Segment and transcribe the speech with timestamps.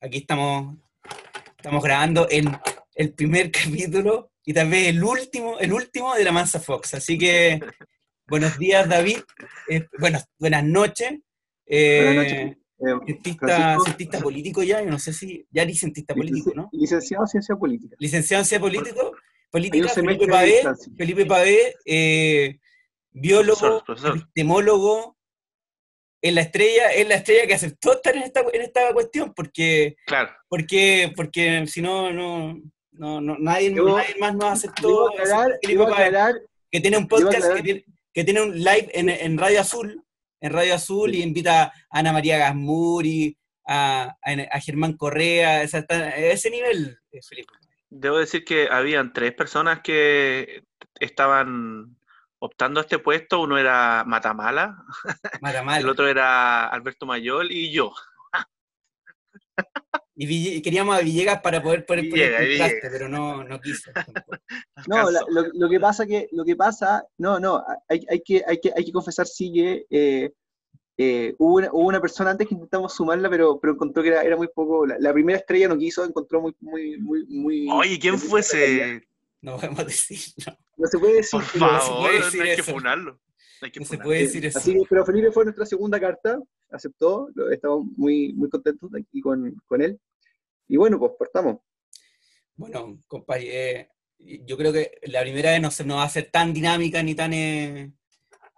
[0.00, 0.76] aquí estamos,
[1.56, 2.48] estamos grabando el,
[2.94, 6.94] el primer capítulo y tal vez el último, el último de la Mansa Fox.
[6.94, 7.60] Así que
[8.26, 9.18] buenos días, David.
[9.68, 11.18] Eh, bueno, buenas noches.
[11.66, 12.56] Eh, Buenas noches.
[12.80, 16.68] Eh, cientista, cientista político ya, yo no sé si, ya eres cientista político, ¿no?
[16.70, 17.96] Licenciado en Ciencia Política.
[17.98, 19.16] Licenciado en ciencia político,
[19.50, 20.62] política, Felipe Pavé.
[20.96, 22.58] Felipe Pavé, eh,
[23.10, 24.16] biólogo, Profesor, profesor.
[24.18, 25.17] epistemólogo,
[26.20, 29.96] en la estrella, es la estrella que aceptó estar en esta, en esta cuestión, porque,
[30.06, 30.30] Claro.
[30.48, 32.60] porque, porque si no, no,
[32.92, 33.70] no, no- nadie,
[34.18, 35.10] más nos aceptó.
[35.10, 40.02] aclarar, que tiene un podcast, que tiene, que tiene un live en, en Radio Azul,
[40.40, 45.68] en Radio Azul, y invita a Ana María Gasmuri, a, a, a Germán Correa, o
[45.68, 47.52] sea, está a ese nivel, eh, Felipe.
[47.90, 50.62] Debo decir que habían tres personas que
[50.98, 51.96] estaban
[52.40, 53.40] optando a este puesto.
[53.40, 54.84] Uno era Matamala,
[55.40, 55.80] Matamal.
[55.82, 57.92] el otro era Alberto Mayol y yo.
[60.20, 63.90] Y, Ville- queríamos a Villegas para poder poner, poner Villegas, contraste, pero no, no quiso.
[64.88, 68.42] no, la- lo, lo que pasa que, lo que pasa, no, no, hay, hay que,
[68.44, 70.32] hay que, hay que confesar sí que eh,
[70.96, 74.22] eh, hubo, una, hubo una persona antes que intentamos sumarla, pero, pero encontró que era,
[74.22, 77.68] era muy poco, la, la primera estrella no quiso, encontró muy, muy, muy, muy...
[77.70, 79.06] Oye, ¿quién fue ese?
[79.40, 82.56] No podemos decir, no, No se puede decir, Por pero- favor, puede no decir hay
[82.56, 83.12] que funarlo.
[83.12, 84.58] No hay que no se puede decir eso.
[84.58, 86.38] Así que, pero Felipe fue nuestra segunda carta,
[86.70, 89.98] aceptó, lo- estamos muy, muy contentos de aquí con, con él.
[90.68, 91.58] Y bueno, pues partamos.
[92.56, 93.88] Bueno, compadre, eh,
[94.44, 97.14] yo creo que la primera vez no, se, no va a ser tan dinámica ni
[97.14, 97.92] tan, eh,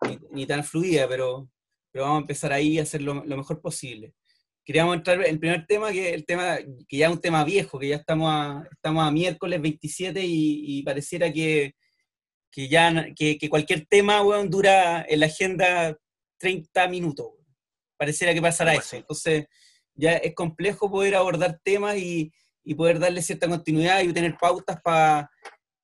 [0.02, 1.50] ni, ni tan fluida, pero,
[1.92, 4.14] pero vamos a empezar ahí a hacer lo, lo mejor posible.
[4.70, 7.76] Queríamos entrar en el primer tema, que el tema que ya es un tema viejo,
[7.76, 11.74] que ya estamos a, estamos a miércoles 27 y, y pareciera que,
[12.52, 15.98] que ya que, que cualquier tema weón, dura en la agenda
[16.38, 17.26] 30 minutos.
[17.32, 17.46] weón.
[17.96, 18.94] Pareciera que pasará eso.
[18.94, 19.46] Entonces,
[19.92, 22.32] ya es complejo poder abordar temas y,
[22.62, 25.28] y poder darle cierta continuidad y tener pautas para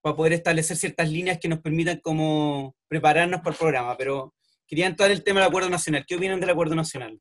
[0.00, 3.96] poder establecer ciertas líneas que nos permitan como prepararnos para el programa.
[3.96, 4.32] Pero
[4.64, 6.04] quería entrar en el tema del acuerdo nacional.
[6.06, 7.20] ¿Qué opinan del acuerdo nacional?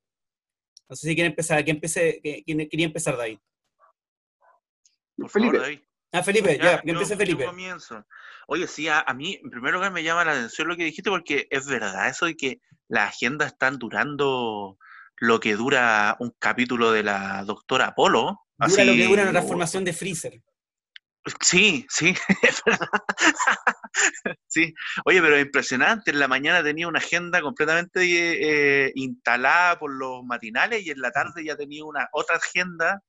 [0.90, 1.63] No sé si quieren empezar.
[1.63, 3.40] ¿Quién, empecé, quién quería empezar, David?
[5.18, 5.51] Por Felipe.
[5.53, 5.79] favor, David.
[6.12, 7.46] Ah, Felipe, ya, que yo- empiece yo Felipe.
[7.46, 8.06] comienzo.
[8.47, 11.09] Oye, sí, a, a mí en primer lugar me llama la atención lo que dijiste
[11.09, 14.78] porque es verdad eso de que las agendas están durando
[15.18, 18.41] lo que dura un capítulo de la doctora Apolo.
[18.57, 20.41] Dura lo que así, dura una transformación de Freezer.
[21.41, 22.13] Sí, sí.
[24.47, 24.73] Sí,
[25.05, 26.11] oye, pero impresionante.
[26.11, 31.11] En la mañana tenía una agenda completamente eh, instalada por los matinales y en la
[31.11, 33.01] tarde ya tenía una otra agenda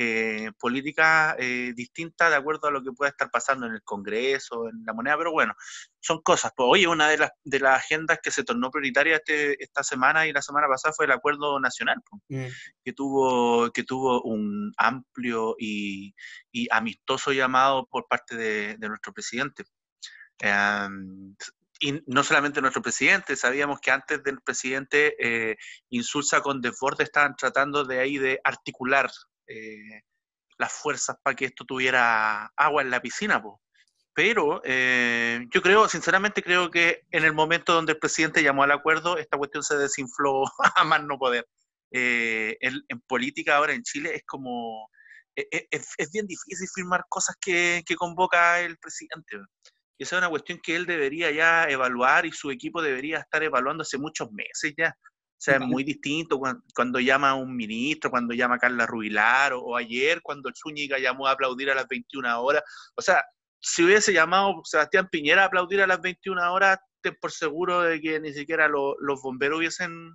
[0.00, 4.68] eh, política eh, distinta de acuerdo a lo que pueda estar pasando en el Congreso,
[4.68, 5.18] en la moneda.
[5.18, 5.54] Pero bueno,
[5.98, 6.52] son cosas.
[6.56, 10.24] Pues, oye, una de las, de las agendas que se tornó prioritaria este, esta semana
[10.28, 12.00] y la semana pasada fue el acuerdo nacional.
[12.08, 12.52] pues Mm.
[12.84, 16.14] que tuvo, que tuvo un amplio y,
[16.52, 19.64] y amistoso llamado por parte de, de nuestro presidente.
[20.38, 21.34] Em,
[21.80, 25.56] y no solamente nuestro presidente, sabíamos que antes del presidente eh,
[25.90, 29.10] Insulza con Desborde estaban tratando de ahí de articular
[29.48, 30.02] eh,
[30.58, 33.60] las fuerzas para que esto tuviera agua en la piscina, po.
[34.14, 38.72] Pero eh, yo creo, sinceramente creo que en el momento donde el presidente llamó al
[38.72, 40.44] acuerdo, esta cuestión se desinfló
[40.76, 41.46] a más no poder
[41.90, 44.90] eh, en, política ahora en Chile es como,
[45.36, 49.36] e- e- es, es bien difícil firmar cosas que, que convoca el presidente.
[49.98, 53.42] Y esa es una cuestión que él debería ya evaluar y su equipo debería estar
[53.42, 54.94] evaluando hace muchos meses ya.
[55.38, 58.86] O sea, es muy distinto cuando, cuando llama a un ministro, cuando llama a Carla
[58.86, 62.62] Rubilar, o, o ayer cuando el Zúñiga llamó a aplaudir a las 21 horas.
[62.96, 63.24] O sea,
[63.60, 68.00] si hubiese llamado Sebastián Piñera a aplaudir a las 21 horas, ten por seguro de
[68.00, 70.12] que ni siquiera lo- los bomberos hubiesen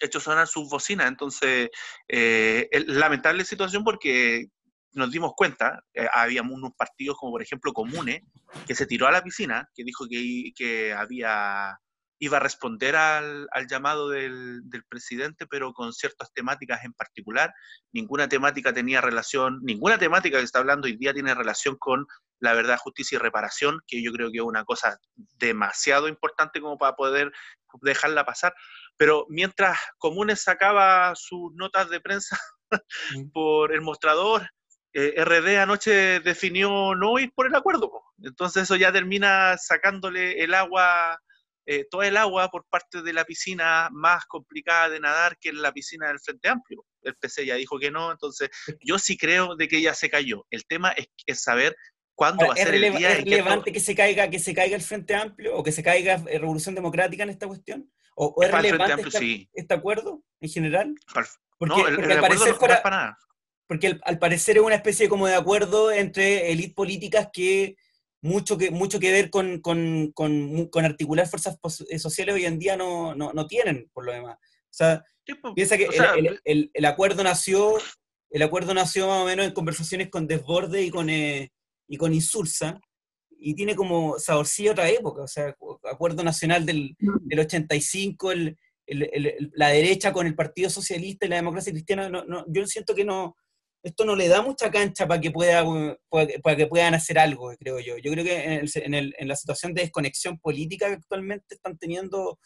[0.00, 1.06] hecho sonar sus bocinas.
[1.08, 1.70] Entonces,
[2.08, 4.46] eh, es lamentable situación porque
[4.92, 8.20] nos dimos cuenta, eh, había unos partidos como por ejemplo Comunes,
[8.66, 11.78] que se tiró a la piscina, que dijo que, que había
[12.22, 17.52] iba a responder al, al llamado del, del presidente, pero con ciertas temáticas en particular.
[17.92, 22.06] Ninguna temática tenía relación, ninguna temática que está hablando hoy día tiene relación con
[22.40, 24.98] la verdad, justicia y reparación, que yo creo que es una cosa
[25.38, 27.30] demasiado importante como para poder
[27.82, 28.52] dejarla pasar.
[28.96, 32.36] Pero mientras Comunes sacaba sus notas de prensa
[32.72, 32.72] Mm.
[33.32, 34.48] por el mostrador,
[34.92, 37.90] eh, RD anoche definió no ir por el acuerdo.
[38.22, 41.20] Entonces eso ya termina sacándole el agua,
[41.66, 45.54] eh, toda el agua por parte de la piscina más complicada de nadar, que es
[45.54, 46.84] la piscina del Frente Amplio.
[47.02, 48.50] El PC ya dijo que no, entonces
[48.80, 50.46] yo sí creo de que ya se cayó.
[50.50, 51.76] El tema es, es saber
[52.14, 54.28] cuándo va Ahora, a ¿Es, ser el día es en que relevante que se caiga
[54.30, 57.46] que se caiga el Frente Amplio o que se caiga eh, Revolución Democrática en esta
[57.46, 57.90] cuestión?
[58.14, 59.50] ¿O, o es relevante Amplio, este, sí.
[59.54, 60.94] este acuerdo en general?
[61.58, 63.18] Porque, no, el, porque el al acuerdo parecer no- fuera, para nada.
[63.66, 67.76] porque al, parecer es una especie como de acuerdo entre élites políticas que
[68.22, 71.58] mucho que, mucho que ver con, con, con, articular fuerzas
[71.88, 74.36] eh, sociales hoy en día no, no, no tienen, por lo demás.
[74.36, 75.04] O sea,
[75.54, 77.74] piensa que el, el, el, acuerdo nació,
[78.30, 81.52] el acuerdo nació más o menos en conversaciones con Desborde y con, eh,
[81.88, 82.80] y con Insulsa,
[83.30, 85.54] y tiene como saborcillo otra época, o sea,
[85.90, 87.26] acuerdo nacional del, mm.
[87.26, 88.56] del 85, el,
[89.54, 93.04] la derecha con el Partido Socialista y la democracia cristiana, no, no, yo siento que
[93.04, 93.36] no,
[93.82, 95.64] esto no le da mucha cancha para que, pueda,
[96.42, 97.98] para que puedan hacer algo, creo yo.
[97.98, 98.44] Yo creo que
[98.76, 102.38] en, el, en, la situación de desconexión política que actualmente están teniendo,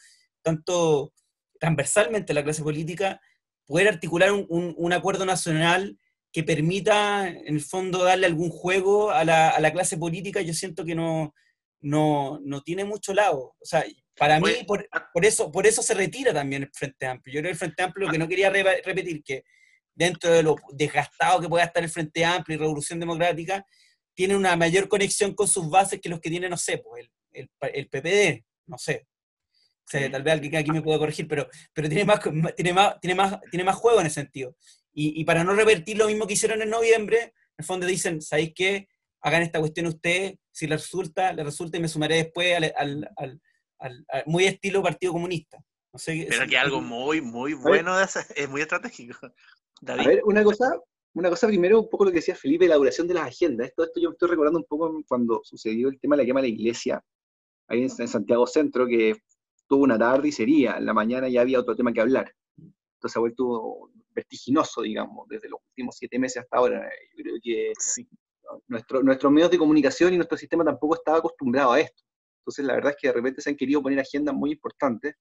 [0.42, 1.12] tanto
[1.60, 3.20] transversalmente la clase política,
[3.66, 5.98] poder articular un, un, acuerdo nacional
[6.32, 10.54] que permita, en el fondo, darle algún juego a la, a la clase política, yo
[10.54, 11.34] siento que no,
[11.80, 13.54] no, no tiene mucho lado.
[13.58, 13.84] O sea,
[14.16, 15.08] para mí, por, ah.
[15.12, 17.34] por, eso, por eso se retira también el Frente Amplio.
[17.34, 19.44] Yo creo que el Frente Amplio, lo que no quería repetir, que
[19.96, 23.66] dentro de lo desgastado que pueda estar el Frente Amplio y Revolución Democrática,
[24.14, 27.50] tiene una mayor conexión con sus bases que los que tiene, no sé, pues, el,
[27.60, 29.06] el, PPD, no sé.
[29.84, 32.20] O sea, tal vez alguien aquí me pueda corregir, pero, pero tiene, más,
[32.56, 34.56] tiene, más, tiene, más, tiene más juego en ese sentido.
[34.92, 38.22] Y, y, para no revertir lo mismo que hicieron en noviembre, en el fondo dicen,
[38.22, 38.88] ¿sabéis qué?
[39.20, 42.74] Hagan esta cuestión ustedes, si les resulta, les resulta y me sumaré después al,
[43.16, 43.40] al,
[43.78, 45.58] al, muy estilo Partido Comunista.
[45.92, 49.16] No sé, pero que algo muy, muy bueno, es muy estratégico.
[49.86, 50.80] A ver, una cosa,
[51.14, 53.68] una cosa primero, un poco lo que decía Felipe, la duración de las agendas.
[53.68, 56.48] Esto, esto yo estoy recordando un poco cuando sucedió el tema de la quema de
[56.48, 57.04] la iglesia,
[57.68, 59.14] ahí en, Santiago Centro, que
[59.68, 62.32] tuvo una tarde y sería, en la mañana ya había otro tema que hablar.
[62.56, 66.90] Entonces ha vuelto vertiginoso, digamos, desde los últimos siete meses hasta ahora.
[67.16, 67.72] Yo creo que
[68.68, 72.02] nuestro, nuestros medios de comunicación y nuestro sistema tampoco estaba acostumbrado a esto.
[72.40, 75.16] Entonces la verdad es que de repente se han querido poner agendas muy importantes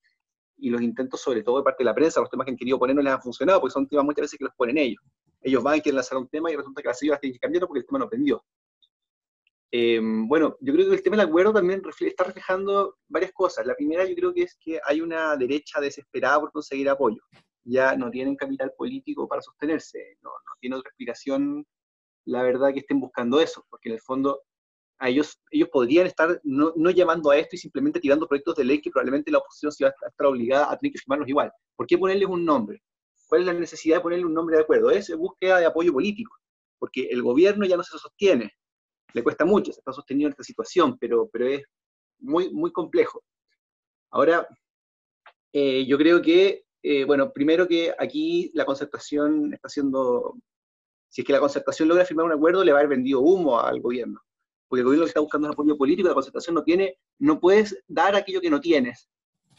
[0.57, 2.79] y los intentos, sobre todo de parte de la prensa, los temas que han querido
[2.79, 5.01] poner no les han funcionado, porque son temas muchas veces que los ponen ellos.
[5.41, 7.67] Ellos van y quieren lanzar un tema y resulta que las siglas tienen que cambiarlo
[7.67, 8.43] porque el tema no prendió.
[9.71, 13.65] Eh, bueno, yo creo que el tema del acuerdo también está reflejando varias cosas.
[13.65, 17.21] La primera yo creo que es que hay una derecha desesperada por conseguir apoyo.
[17.63, 21.65] Ya no tienen capital político para sostenerse, no, no tiene otra explicación,
[22.25, 24.41] la verdad, que estén buscando eso, porque en el fondo
[24.97, 28.63] a ellos, ellos podrían estar no, no, llamando a esto y simplemente tirando proyectos de
[28.63, 31.51] ley que probablemente la oposición se va a estar obligada a tener que firmarlos igual.
[31.75, 32.81] ¿Por qué ponerles un nombre?
[33.27, 34.91] ¿Cuál es la necesidad de ponerle un nombre de acuerdo?
[34.91, 36.33] Es búsqueda de apoyo político,
[36.79, 38.51] porque el gobierno ya no se sostiene,
[39.13, 41.63] le cuesta mucho, se está sosteniendo en esta situación, pero, pero es
[42.19, 43.21] muy, muy complejo.
[44.11, 44.47] Ahora,
[45.51, 50.35] eh, yo creo que, eh, bueno, primero que aquí la concertación está haciendo,
[51.09, 53.59] si es que la concertación logra firmar un acuerdo, le va a haber vendido humo
[53.59, 54.21] al gobierno
[54.67, 58.15] porque el gobierno está buscando un apoyo político, la concertación no tiene, no puedes dar
[58.15, 59.09] aquello que no tienes.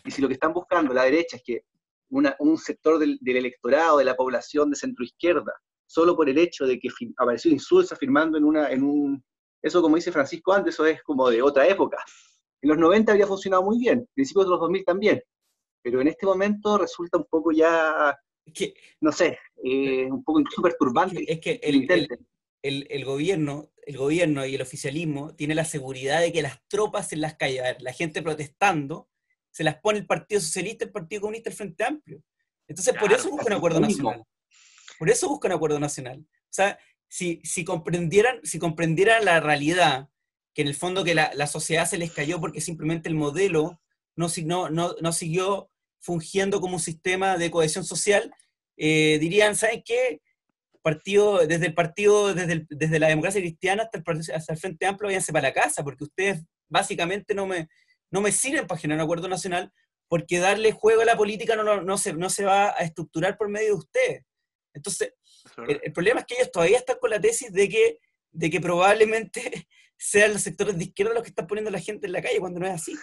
[0.05, 1.65] Y si lo que están buscando la derecha es que
[2.11, 5.53] un sector del, electorado, de la población de centro izquierda,
[5.87, 9.25] solo por el hecho de que apareció Insulsa firmando en, una, en un...
[9.63, 11.99] Eso, como dice Francisco antes, eso es como de otra época.
[12.63, 15.23] En los 90 había funcionado muy bien, principios de los 2000 también,
[15.83, 18.17] pero en este momento resulta un poco ya,
[18.53, 21.25] que, no sé, eh, un poco incluso perturbante.
[21.31, 22.27] Es que el, el, el,
[23.05, 27.35] gobierno, el gobierno y el oficialismo tiene la seguridad de que las tropas en las
[27.35, 29.09] calles, la gente protestando,
[29.51, 32.23] se las pone el Partido Socialista, el Partido Comunista, el Frente Amplio.
[32.69, 34.25] Entonces, por eso buscan acuerdo nacional.
[34.99, 36.19] Por eso buscan acuerdo nacional.
[36.21, 36.79] O sea,
[37.09, 40.09] si, si, comprendieran, si comprendieran la realidad,
[40.53, 43.81] que en el fondo que la, sociedad se les cayó porque simplemente el modelo
[44.17, 44.29] no,
[44.71, 48.35] no, no, siguió fungiendo como un sistema de cohesión social,
[48.77, 50.21] eh, dirían, ¿saben qué?
[50.87, 55.09] Partido, desde el partido, desde, desde la democracia cristiana hasta el, hasta el Frente Amplio,
[55.09, 57.67] váyanse para la casa, porque ustedes básicamente no me,
[58.13, 59.73] no me sirven para generar un acuerdo nacional,
[60.07, 63.49] porque darle juego a la política no, no, se, no se va a estructurar por
[63.49, 64.23] medio de ustedes.
[64.75, 65.13] Entonces,
[65.67, 67.99] el, problema es que ellos todavía están con la tesis de que,
[68.31, 69.67] de que probablemente
[69.99, 72.39] sean los sectores de izquierda los que están poniendo a la gente en la calle,
[72.39, 72.95] cuando no es así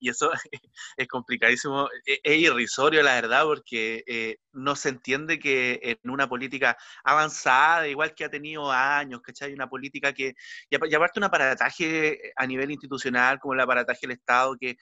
[0.00, 0.30] y eso
[0.96, 6.28] es complicadísimo, e-, es irrisorio la verdad, porque eh, no se entiende que en una
[6.28, 9.52] política avanzada, igual que ha tenido años, ¿cachai?
[9.52, 10.34] Una política que,
[10.70, 14.76] y aparte un aparataje a nivel institucional, como el aparataje del Estado, que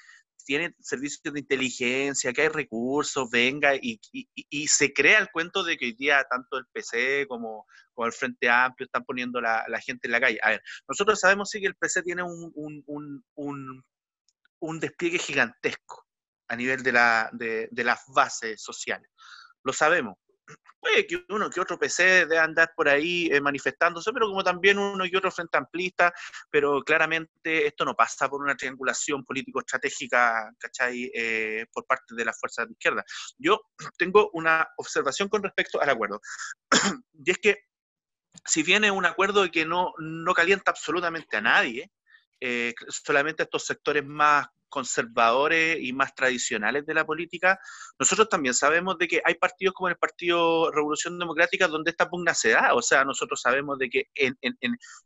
[0.44, 5.76] tiene servicios de inteligencia, que hay recursos, venga, y, y, se crea el cuento de
[5.76, 9.80] que hoy día tanto el PC como, como el Frente Amplio están poniendo la, la,
[9.80, 10.38] gente en la calle.
[10.42, 13.84] A ver, nosotros sabemos sí que el PC tiene un, un un
[14.80, 16.06] despliegue gigantesco
[16.48, 19.10] a nivel de, la, de, las bases sociales.
[19.64, 20.16] Lo sabemos.
[20.80, 24.78] puede que uno que otro PC debe andar por ahí eh, manifestándose, pero como también
[24.78, 26.12] uno y otro frente amplista,
[26.50, 32.38] pero claramente esto no pasa por una triangulación político-estratégica, ¿cachai?, eh, por parte de las
[32.38, 33.04] fuerzas de izquierda.
[33.38, 33.60] Yo
[33.96, 36.20] tengo una observación con respecto al acuerdo,
[37.24, 37.64] y es que
[38.44, 41.90] si viene un acuerdo que no, no calienta absolutamente a nadie,
[42.44, 47.56] eh, solamente a estos sectores más conservadores y más tradicionales de la política,
[48.00, 52.34] nosotros también sabemos de que hay partidos como el Partido Revolución Democrática donde esta pugna
[52.34, 52.74] se da.
[52.74, 54.36] O sea, nosotros sabemos de que en,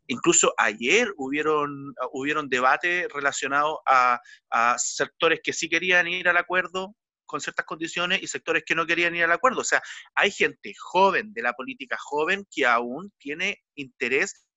[0.07, 6.95] incluso ayer hubieron, hubieron debates relacionados a, a sectores que sí querían ir al acuerdo
[7.27, 9.61] con ciertas condiciones y sectores que no querían ir al acuerdo.
[9.61, 9.83] O sea,
[10.15, 14.47] hay gente joven de la política joven que aún tiene interés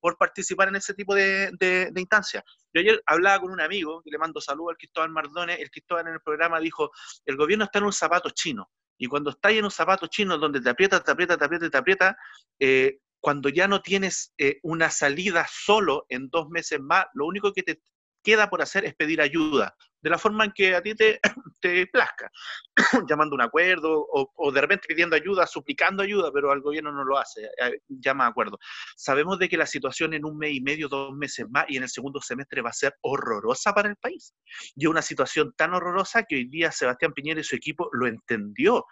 [0.00, 2.42] por participar en ese tipo de, de, instancias.
[2.72, 6.08] Yo ayer hablaba con un amigo, y le mando saludos al Cristóbal Mardone, el Cristóbal
[6.08, 6.90] en el programa dijo,
[7.26, 10.60] el gobierno está en un zapato chino, y cuando está en un zapato chino donde
[10.60, 12.16] te aprieta, te aprieta, te aprieta, te aprieta,
[12.58, 17.52] eh, cuando ya no tienes eh, una salida solo en dos meses más, lo único
[17.52, 17.82] que te
[18.22, 21.20] queda por hacer es pedir ayuda, de la forma en que a ti te,
[21.92, 22.30] plazca,
[23.08, 27.18] llamando un acuerdo o, de repente pidiendo ayuda, suplicando ayuda, pero al gobierno no lo
[27.18, 28.58] hace, eh, llama acuerdo.
[28.96, 31.82] Sabemos de que la situación en un mes y medio, dos meses más y en
[31.82, 34.34] el segundo semestre va a ser horrorosa para el país.
[34.74, 38.86] Y una situación tan horrorosa que hoy día Sebastián Piñera y su equipo lo entendió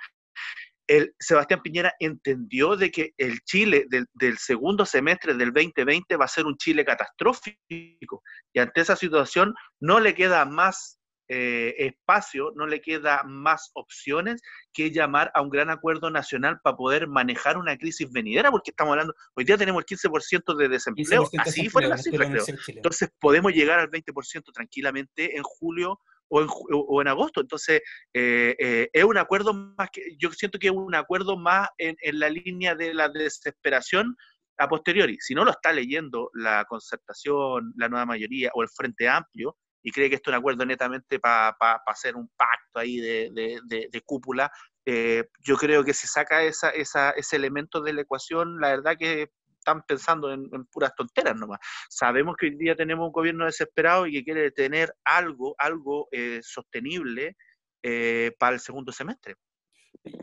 [0.89, 6.29] el Sebastián Piñera entendió de que el Chile del, segundo semestre del 2020 va a
[6.29, 12.67] ser un Chile catastrófico y ante esa situación no le queda más eh, espacio, no
[12.67, 14.41] le queda más opciones
[14.73, 18.93] que llamar a un gran acuerdo nacional para poder manejar una crisis venidera, porque estamos
[18.93, 22.45] hablando, hoy día tenemos el 15% de desempleo, así fue la cifra, creo.
[22.69, 27.41] Entonces podemos llegar al 20% tranquilamente en julio o en, agosto.
[27.41, 27.83] Entonces,
[28.13, 31.97] eh, eh, es un acuerdo más que, yo siento que es un acuerdo más en,
[32.19, 34.17] la línea de la desesperación
[34.59, 35.17] a posteriori.
[35.21, 39.93] Si no lo está leyendo la concertación, la nueva mayoría o el Frente Amplio, y
[39.93, 41.57] cree que esto es un acuerdo netamente para
[41.87, 44.51] hacer un pacto ahí de, cúpula,
[44.85, 48.97] eh, yo creo que si saca esa, esa, ese elemento de la ecuación, la verdad
[48.99, 49.31] que
[49.69, 51.59] están pensando en, puras tonteras nomás.
[51.89, 56.41] Sabemos que hoy día tenemos un gobierno desesperado y que quiere tener algo, algo eh,
[56.43, 57.37] sostenible
[57.83, 59.35] eh, para el segundo semestre.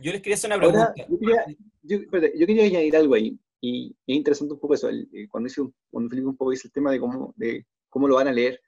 [0.01, 0.93] Yo les quería hacer una pregunta.
[1.83, 4.89] yo, quería, añadir algo ahí, y es interesante un poco eso,
[5.29, 5.61] cuando, hice
[5.91, 8.59] cuando Felipe un poco dice el tema de cómo, de cómo lo van a leer,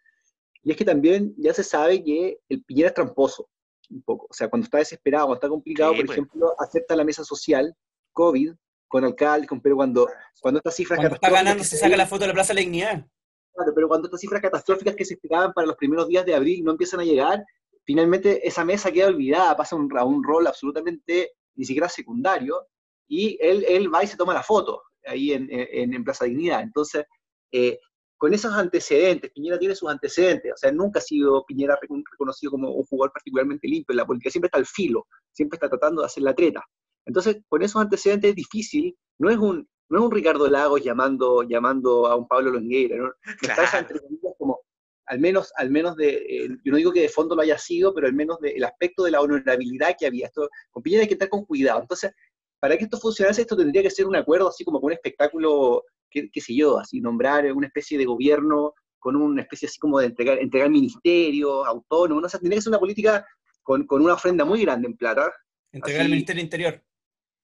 [0.63, 3.49] y es que también ya se sabe que el Piñera es tramposo,
[3.89, 4.27] un poco.
[4.29, 6.17] O sea, cuando está desesperado, cuando está complicado, por pues.
[6.17, 7.73] ejemplo, acepta la mesa social,
[8.11, 8.53] COVID,
[8.87, 10.07] con alcaldes, con, pero cuando,
[10.41, 12.61] cuando estas cifras cuando está ganando se saca la foto de la Plaza de la
[12.61, 13.05] Dignidad.
[13.53, 16.63] Claro, pero cuando estas cifras catastróficas que se esperaban para los primeros días de abril
[16.63, 17.43] no empiezan a llegar,
[17.85, 22.67] finalmente esa mesa queda olvidada, pasa un, a un rol absolutamente ni siquiera secundario,
[23.07, 26.61] y él, él va y se toma la foto ahí en, en, en Plaza Dignidad.
[26.61, 27.05] Entonces,
[27.51, 27.79] eh,
[28.17, 32.71] con esos antecedentes, Piñera tiene sus antecedentes, o sea, nunca ha sido Piñera reconocido como
[32.71, 36.07] un jugador particularmente limpio en la política, siempre está al filo, siempre está tratando de
[36.07, 36.63] hacer la treta.
[37.07, 41.43] Entonces, con esos antecedentes es difícil, no es un, no es un Ricardo Lagos llamando,
[41.43, 43.11] llamando a un Pablo Longueira, ¿no?
[43.41, 43.99] Está entre
[44.37, 44.59] como,
[45.05, 47.93] al menos, al menos de, eh, yo no digo que de fondo lo haya sido,
[47.93, 50.27] pero al menos del aspecto de la honorabilidad que había.
[50.27, 51.79] Esto, con Piñera hay que estar con cuidado.
[51.81, 52.11] Entonces,
[52.59, 55.85] para que esto funcionase, esto tendría que ser un acuerdo así como con un espectáculo,
[56.09, 60.07] qué, sé yo, así nombrar una especie de gobierno con una especie así como de
[60.07, 63.25] entregar, entregar ministerios autónomos, no o tendría que ser una política
[63.63, 65.31] con, con, una ofrenda muy grande en plata.
[65.71, 66.83] Entregar el Ministerio Interior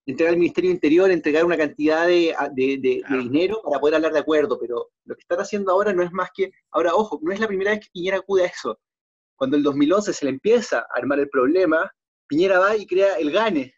[0.05, 2.35] entregar al Ministerio Interior, entregar una cantidad de,
[3.09, 6.29] dinero para poder hablar de acuerdo, pero lo que están haciendo ahora no es más
[6.33, 8.79] que, ahora ojo, no es la primera vez que Piñera acude a eso.
[9.35, 11.91] Cuando el 2011 se le empieza a armar el problema,
[12.27, 13.73] Piñera va y crea el GANE.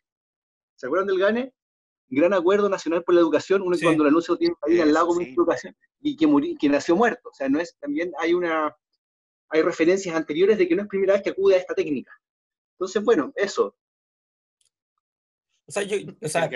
[0.75, 1.53] ¿Se acuerdan del GANE?
[2.07, 5.33] Gran Acuerdo Nacional por la Educación, uno cuando lo anuncio tiene ahí al lado de
[5.33, 7.29] educación y que, que nació muerto.
[7.29, 8.75] O sea, no es, también hay una,
[9.49, 12.11] hay referencias anteriores de que no es primera vez que acude a esta técnica.
[12.75, 13.75] Entonces, bueno, eso,
[15.67, 16.49] o sea, yo, o sea,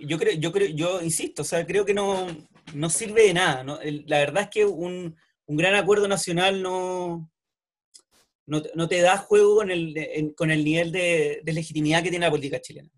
[0.00, 2.26] yo creo, yo creo, yo insisto, o sea, creo que no,
[2.74, 3.62] no sirve de nada.
[3.62, 3.78] ¿no?
[3.82, 7.30] la verdad es que un, un, gran acuerdo nacional no,
[8.46, 12.26] no, no te da juego con el, con el nivel de, de, legitimidad que tiene
[12.26, 12.90] la política chilena.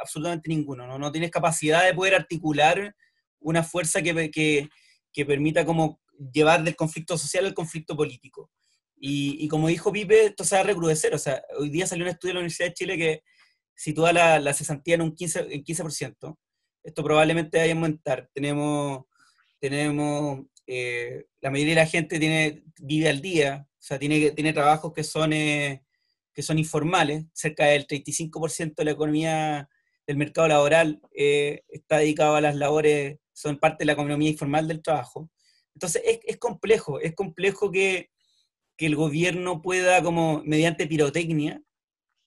[0.00, 0.86] Absolutamente ninguno.
[0.86, 0.98] ¿no?
[0.98, 2.94] no tienes capacidad de poder articular
[3.40, 4.70] una fuerza que, que,
[5.12, 6.00] que permita como
[6.32, 8.50] llevar del conflicto social al conflicto político.
[8.96, 11.14] Y, y, como dijo Pipe, esto se va a recrudecer.
[11.14, 13.22] O sea, hoy día salió un estudio de la Universidad de Chile que
[13.78, 16.36] sitúa la, la cesantía en un 15%, en 15%.
[16.82, 18.28] Esto probablemente vaya a aumentar.
[18.34, 19.04] Tenemos,
[19.60, 24.52] tenemos eh, la mayoría de la gente tiene, vive al día, o sea, tiene, tiene
[24.52, 25.84] trabajos que son, eh,
[26.34, 29.68] que son informales, cerca del 35% de la economía
[30.08, 34.66] del mercado laboral eh, está dedicado a las labores, son parte de la economía informal
[34.66, 35.30] del trabajo.
[35.74, 38.10] Entonces es, complejo, es complejo que,
[38.78, 41.60] el gobierno pueda, como mediante pirotecnia,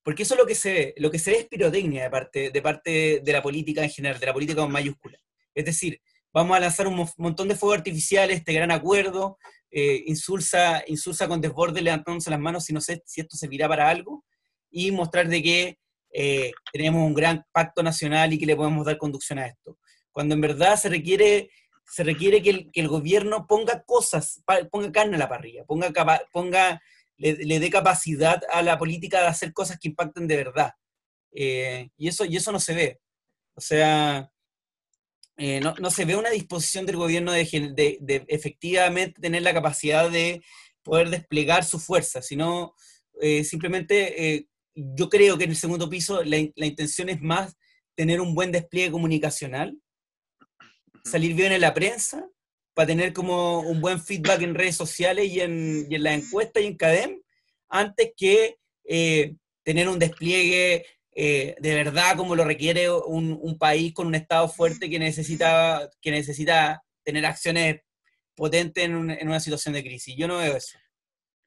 [0.02, 2.50] porque eso es lo que se ve, lo que se ve es pirotecnia de parte,
[2.50, 5.18] de parte de la política en general, de la política con mayúscula.
[5.54, 6.00] Es decir,
[6.32, 9.38] vamos a lanzar un montón de fuegos artificiales, este gran acuerdo,
[9.70, 13.88] eh, insulsa, insulsa con desborde levantándose las manos si no sé si esto servirá para
[13.88, 14.24] algo,
[14.70, 15.78] y mostrar de que
[16.12, 19.78] eh, tenemos un gran pacto nacional y que le podemos dar conducción a esto.
[20.10, 21.50] Cuando en verdad se requiere,
[21.86, 25.92] se requiere que, el, gobierno ponga cosas, ponga carne a la parrilla, ponga,
[26.32, 26.82] ponga
[27.22, 30.72] le, dé capacidad a la política de hacer cosas que impacten de verdad.
[31.34, 33.00] Eh, y, eso, y eso no se ve.
[33.54, 34.30] O sea,
[35.36, 40.42] eh, no, se ve una disposición del gobierno de, de, efectivamente tener la capacidad de
[40.82, 42.74] poder desplegar su fuerza, sino
[43.44, 47.56] simplemente yo creo que en el segundo piso la, intención es más
[47.94, 49.78] tener un buen despliegue comunicacional,
[51.04, 52.26] salir bien en la prensa,
[52.74, 56.60] para tener como un buen feedback en redes sociales y en, y en la encuesta
[56.60, 57.20] y en CADEM,
[57.68, 64.06] antes que eh, tener un despliegue eh, de verdad como lo requiere un, país con
[64.06, 67.80] un Estado fuerte que necesita, que necesita tener acciones
[68.34, 70.16] potentes en, en una situación de crisis.
[70.16, 70.78] Yo no veo eso.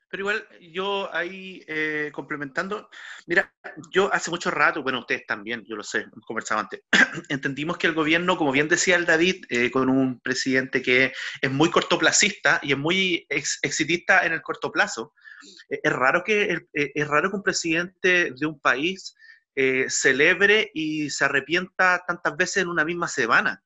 [0.09, 2.89] Pero igual yo ahí eh, complementando,
[3.25, 3.53] mira,
[3.91, 6.81] yo hace mucho rato, bueno, ustedes también, yo lo sé, hemos conversado antes,
[7.29, 11.51] entendimos que el gobierno, como bien decía el David, eh, con un presidente que es
[11.51, 15.13] muy cortoplacista y es muy exitista en el corto plazo,
[15.69, 19.15] eh, es, raro que, es raro que un presidente de un país
[19.87, 23.63] celebre y se arrepienta tantas veces en una misma semana.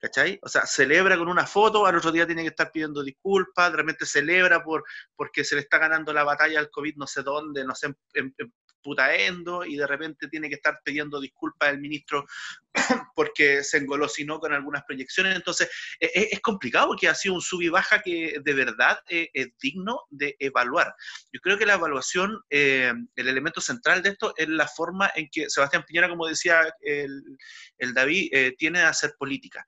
[0.00, 0.38] ¿Cachai?
[0.42, 4.06] O sea, celebra con una foto, al otro día tiene que estar pidiendo disculpas, realmente
[4.06, 7.74] celebra por, porque se le está ganando la batalla al COVID no sé dónde, no
[7.74, 8.34] sé, en,
[8.82, 12.26] putaendo y de repente tiene que estar pidiendo disculpas al ministro
[13.14, 15.34] porque se engolosinó con algunas proyecciones.
[15.36, 18.98] Entonces, e, e, es, complicado porque ha sido un sub y baja que de verdad
[19.08, 20.94] eh, es digno de evaluar.
[21.32, 25.28] Yo creo que la evaluación, eh, el elemento central de esto es la forma en
[25.30, 29.66] que Sebastián Piñera, como decía el, David, eh, tiene de hacer política.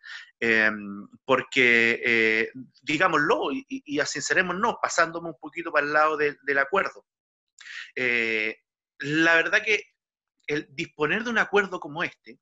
[1.24, 2.50] porque,
[2.82, 4.00] digámoslo, y, y
[4.54, 7.06] no pasándome un poquito para el lado del acuerdo
[9.02, 9.84] la verdad que
[10.46, 12.38] el disponer de un acuerdo como este,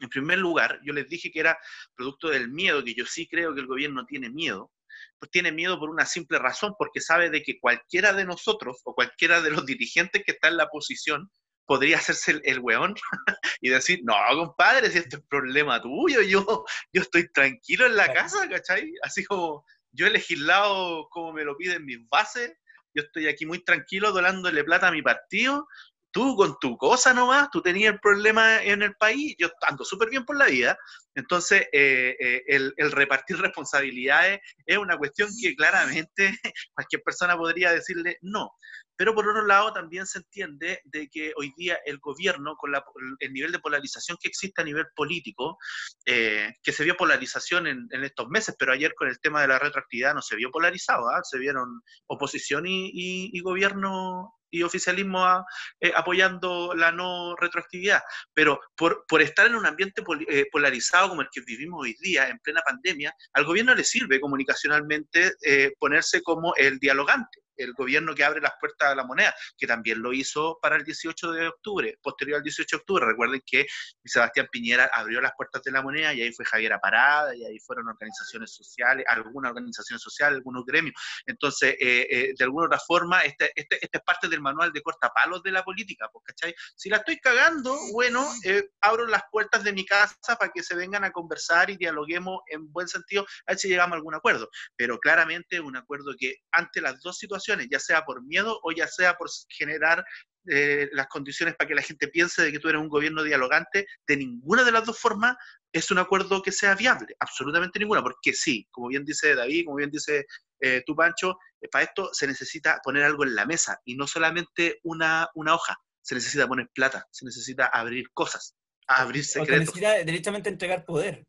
[0.00, 1.58] en primer lugar, yo les dije que era
[1.94, 4.72] producto del miedo, que yo sí creo que el gobierno tiene miedo,
[5.18, 8.94] pues tiene miedo por una simple razón, porque sabe de que cualquiera de nosotros o
[8.94, 11.30] cualquiera de los dirigentes que está en la posición
[11.66, 12.94] podría hacerse el, el weón
[13.60, 18.12] y decir, no, compadre, si este es problema tuyo, yo, yo estoy tranquilo en la
[18.12, 18.92] casa, ¿cachai?
[19.02, 22.52] Así como yo he legislado como me lo piden mis bases,
[22.94, 25.66] yo estoy aquí muy tranquilo donándole plata a mi partido,
[26.14, 30.10] tú con tu cosa nomás, tú tenías el problema en el país, yo ando súper
[30.10, 30.78] bien por la vida,
[31.16, 36.32] entonces eh, eh, el, repartir responsabilidades es una cuestión que claramente
[36.74, 38.52] cualquier persona podría decirle no.
[38.96, 42.72] Pero por otro lado también se entiende de que hoy día el gobierno, con
[43.18, 45.58] el nivel de polarización que existe a nivel político,
[46.06, 49.58] eh, que se vio polarización en, estos meses, pero ayer con el tema de la
[49.58, 51.22] retroactividad no se vio polarizado, ¿ah?
[51.22, 55.44] se vieron oposición y gobierno y oficialismo
[55.80, 58.02] eh, apoyando la no retroactividad.
[58.32, 62.38] Pero por, estar en un ambiente eh, polarizado como el que vivimos hoy día, en
[62.38, 68.24] plena pandemia, al gobierno le sirve comunicacionalmente eh, ponerse como el dialogante el gobierno que
[68.24, 71.98] abre las puertas a la moneda, que también lo hizo para el 18 de octubre,
[72.02, 73.06] posterior al 18 de octubre.
[73.06, 73.66] Recuerden que
[74.04, 77.58] Sebastián Piñera abrió las puertas de la moneda y ahí fue Javier Parada y ahí
[77.60, 80.94] fueron organizaciones sociales, algunas organizaciones sociales, algunos gremios.
[81.26, 84.82] Entonces, eh, eh, de alguna otra forma, este, este, este, es parte del manual de
[84.82, 86.54] cortapalos de la política, pues, ¿cachai?
[86.76, 90.74] Si la estoy cagando, bueno, eh, abro las puertas de mi casa para que se
[90.74, 94.48] vengan a conversar y dialoguemos en buen sentido, a ver si llegamos a algún acuerdo.
[94.76, 98.86] Pero claramente un acuerdo que ante las dos situaciones ya sea por miedo o ya
[98.86, 100.04] sea por generar
[100.46, 103.86] eh, las condiciones para que la gente piense de que tú eres un gobierno dialogante,
[104.06, 105.36] de ninguna de las dos formas
[105.72, 109.78] es un acuerdo que sea viable, absolutamente ninguna, porque sí, como bien dice David, como
[109.78, 110.26] bien dice
[110.60, 114.06] eh, tú, Pancho, eh, para esto se necesita poner algo en la mesa y no
[114.06, 118.54] solamente una, una hoja, se necesita poner plata, se necesita abrir cosas,
[118.86, 119.54] abrir secretos.
[119.54, 121.26] se necesita directamente entregar poder.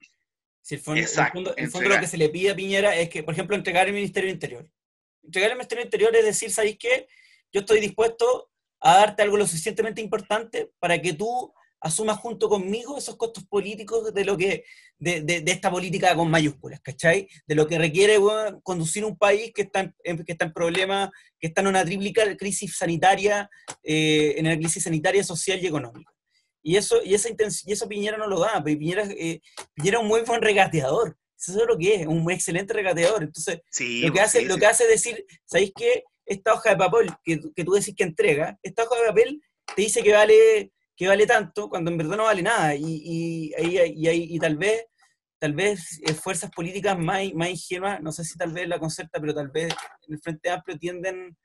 [0.61, 3.33] Si el fondo, el fondo lo que se le pide a Piñera es que, por
[3.33, 4.69] ejemplo, entregar el Ministerio del Interior
[5.25, 7.07] entregar el Ministerio Interior es decir, ¿sabéis qué?
[7.51, 11.53] Yo estoy dispuesto a darte algo lo suficientemente importante para que tú
[11.85, 14.65] asumas junto conmigo esos costos políticos de lo que
[14.97, 17.27] de, de, esta política con mayúsculas, ¿cachai?
[17.45, 18.17] De lo que requiere
[18.63, 22.37] conducir un país que está en, que está en problemas, que está en una triple
[22.37, 23.49] crisis sanitaria,
[23.83, 26.11] eh, en una crisis sanitaria, social y económica.
[26.63, 29.41] Y eso, y esa y eso Piñera no lo da, Piñera, eh,
[29.75, 31.15] Piñera es un muy buen regateador.
[31.47, 33.23] Eso es lo que es, un excelente regateador.
[33.23, 33.61] Entonces,
[34.03, 36.03] lo, que hace, lo que hace es decir, ¿sabéis qué?
[36.25, 39.41] Esta hoja de papel que, que, tú decís que entrega, esta hoja de papel
[39.75, 42.75] te dice que vale, que vale tanto cuando en verdad no vale nada.
[42.75, 44.87] Y, y, y, y, y tal vez
[45.39, 49.19] tal vez eh, fuerzas políticas más, más ingenuas, no sé si tal vez la concerta,
[49.19, 49.73] pero tal vez
[50.07, 51.37] en el Frente Amplio tienden,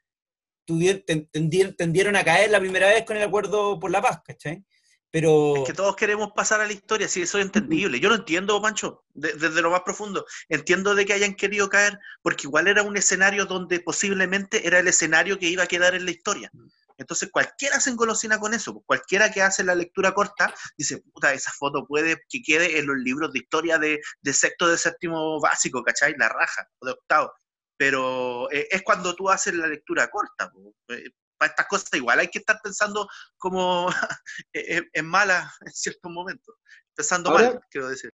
[1.77, 4.65] tendieron a caer la primera vez con el acuerdo por la paz, ¿cachai?
[5.11, 5.57] Pero...
[5.57, 7.99] Es que todos queremos pasar a la historia, sí, eso es entendible.
[7.99, 10.25] Yo lo entiendo, Pancho, desde lo más profundo.
[10.49, 14.89] Entiendo de que hayan querido caer, porque igual era un escenario donde posiblemente era el
[14.89, 16.51] escenario que iba a quedar en la historia.
[17.01, 18.75] Entonces cualquiera se engolosina con eso.
[18.75, 22.87] Pues, cualquiera que hace la lectura corta dice, puta, esa foto puede que quede en
[22.87, 26.15] los libros de historia de, de sexto, de séptimo básico, ¿cachai?
[26.19, 27.33] La raja, o de octavo.
[27.79, 30.53] Pero eh, es cuando tú haces la lectura corta.
[30.53, 31.11] Pues, eh,
[31.41, 33.89] para estas cosas igual hay que estar pensando como
[34.53, 36.55] en mala en ciertos momentos.
[36.95, 38.11] Pensando mal, quiero decir.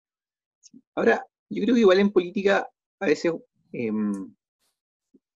[0.95, 2.69] Ahora, yo creo que igual en política
[3.01, 3.33] a veces
[3.73, 4.13] em,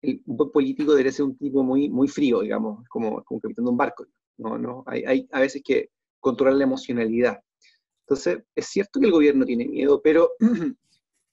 [0.02, 3.70] un buen político debería ser un tipo muy, muy frío, digamos, como, como capitán de
[3.70, 4.06] un barco.
[4.36, 7.40] No, no, hay, hay a veces que controlar la emocionalidad.
[8.06, 10.30] Entonces, es cierto que el gobierno tiene miedo, pero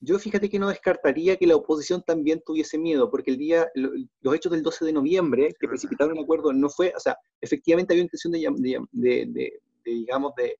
[0.06, 4.36] yo fíjate que no descartaría que la oposición también tuviese miedo, porque el día, los
[4.36, 8.04] hechos del 12 de noviembre que precipitaron el acuerdo no fue, o sea, efectivamente había
[8.04, 10.58] intención de, de, de, digamos, de,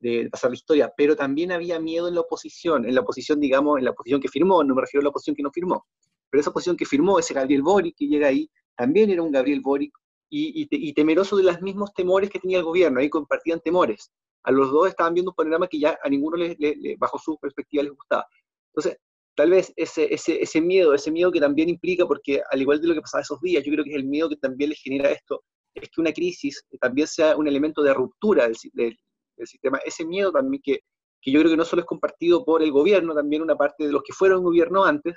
[0.00, 3.78] de pasar la historia, pero también había miedo en la oposición, en la oposición, digamos,
[3.78, 5.86] en la oposición que firmó, no me refiero a la oposición que no firmó,
[6.30, 9.60] pero esa posición que firmó ese Gabriel Boric que llega ahí, también era un Gabriel
[9.60, 9.94] Boric
[10.28, 14.10] y, temeroso de los mismos temores que tenía el gobierno, ahí compartían temores.
[14.42, 16.56] A los dos estaban viendo un panorama que ya a ninguno les,
[16.98, 18.26] bajo su perspectiva les gustaba.
[18.74, 18.98] Entonces,
[19.36, 22.88] tal vez ese, ese, ese, miedo, ese miedo que también implica, porque al igual de
[22.88, 25.10] lo que pasaba esos días, yo creo que es el miedo que también les genera
[25.10, 25.42] esto,
[25.74, 29.78] es que una crisis también sea un elemento de ruptura del, sistema.
[29.84, 30.80] Ese miedo también que,
[31.20, 33.92] que yo creo que no solo es compartido por el gobierno, también una parte de
[33.92, 35.16] los que fueron gobierno antes,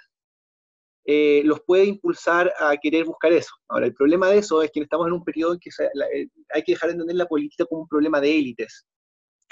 [1.09, 3.51] eh, los puede impulsar a querer buscar eso.
[3.69, 6.63] Ahora, el problema de eso es que estamos en un periodo en que eh, hay
[6.63, 8.85] que dejar de entender la política como un problema de élites.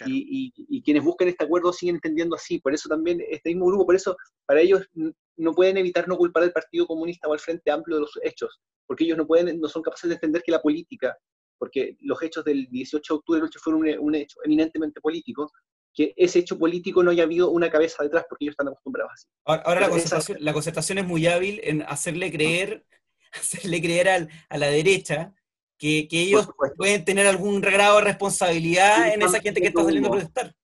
[0.05, 2.59] Y, quienes buscan este acuerdo siguen entendiendo así.
[2.59, 6.43] Por eso también este mismo grupo, por eso para ellos no pueden evitar no culpar
[6.43, 9.67] al Partido Comunista o al Frente Amplio de los hechos, porque ellos no, pueden, no
[9.67, 11.17] son capaces de entender que la política,
[11.57, 15.51] porque los hechos del 18 de octubre fueron un, un hecho eminentemente político,
[15.93, 19.27] que ese hecho político no haya habido una cabeza detrás porque ellos están acostumbrados así.
[19.45, 22.85] Ahora, la, concertación, la, concertación, es muy hábil en hacerle creer,
[23.31, 25.33] hacerle creer al, a la derecha
[25.77, 30.09] que, que ellos pueden tener algún grado de responsabilidad en esa gente que está saliendo
[30.09, 30.55] a protestar.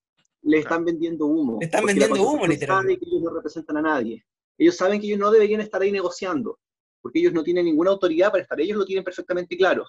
[0.44, 1.58] Le están vendiendo humo.
[1.60, 3.00] Le están vendiendo humo, literalmente.
[3.00, 4.26] Que ellos no representan a nadie.
[4.58, 6.60] Ellos saben que ellos no deberían estar ahí negociando,
[7.02, 8.60] porque ellos no tienen ninguna autoridad para estar.
[8.60, 9.86] Ellos lo tienen perfectamente claro.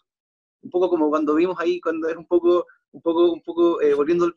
[0.63, 3.95] Un poco como cuando vimos ahí, cuando es un poco un poco, un poco eh,
[3.95, 4.33] volviendo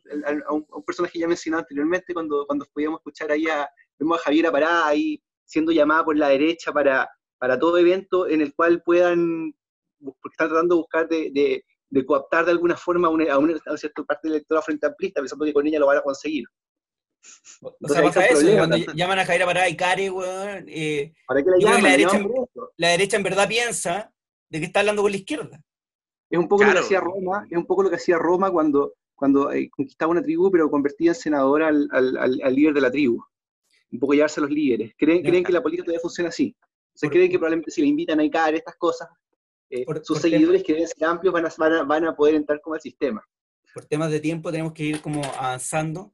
[0.46, 3.68] a un, personaje que ya mencionado anteriormente, cuando, cuando podíamos escuchar ahí a,
[3.98, 8.40] vemos a Javiera Pará ahí siendo llamada por la derecha para, para todo evento en
[8.40, 9.54] el cual puedan,
[10.02, 13.54] porque están tratando de buscar de, de, cooptar de alguna forma a una, a una,
[13.76, 16.44] cierta parte del electorado frente amplista, pensando que con ella lo van a conseguir.
[17.60, 21.50] O sea, pasa eso, cuando llaman a Javiera Pará y Care, weón, eh, ¿Para qué
[21.50, 22.20] la, llaman, la, derecha,
[22.76, 24.12] la derecha en verdad piensa
[24.48, 25.60] de que está hablando con la izquierda.
[26.30, 28.94] Es un poco lo que hacía Roma, es un poco lo que hacía Roma cuando,
[29.14, 32.90] cuando eh, conquistaba una tribu, pero convertía en senador al, al, al, líder de la
[32.90, 33.22] tribu.
[33.92, 34.92] Un poco llevarse a los líderes.
[34.96, 36.54] Creen, creen que la política todavía funciona así.
[36.94, 39.08] se creen que probablemente si le invitan a ICAR estas cosas,
[39.70, 42.60] eh, sus seguidores que deben ser amplios van a, van, a, van a, poder entrar
[42.60, 43.24] como al sistema.
[43.74, 46.12] Por temas de tiempo tenemos que ir como avanzando.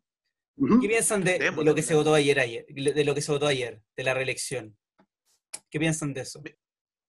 [0.81, 3.47] ¿Qué piensan de, de, lo que se votó ayer, ayer, de lo que se votó
[3.47, 4.77] ayer, de la reelección?
[5.71, 6.43] ¿Qué piensan de eso?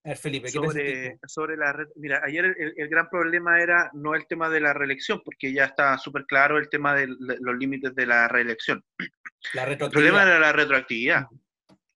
[0.04, 4.26] A ver, Felipe, ¿qué sobre, sobre la Mira, ayer el, gran problema era no el
[4.26, 8.06] tema de la reelección, porque ya está súper claro el tema de los límites de
[8.06, 8.84] la reelección.
[9.54, 11.26] el problema era la retroactividad.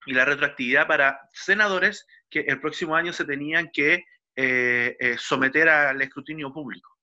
[0.06, 4.04] Y la retroactividad para senadores que el próximo año se tenían que
[4.40, 6.96] eh, eh, someter al escrutinio público.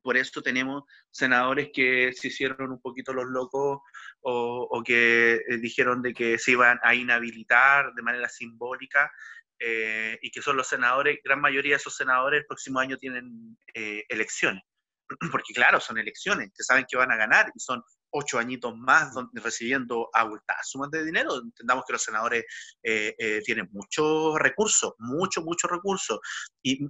[0.00, 3.80] Por eso tenemos senadores que se hicieron un poquito los locos
[4.22, 9.12] o, que eh, dijeron de que se iban a inhabilitar de manera simbólica
[9.58, 13.58] eh, y que son los senadores, gran mayoría de esos senadores el próximo año tienen
[13.74, 14.62] elecciones.
[15.32, 19.12] Porque claro, son elecciones, que saben que van a ganar y son ocho añitos más
[19.34, 21.36] recibiendo abultadas sumas de dinero.
[21.36, 22.44] Entendamos que los senadores
[22.82, 26.18] eh, tienen muchos recursos, muchos, muchos recursos.
[26.62, 26.88] Y,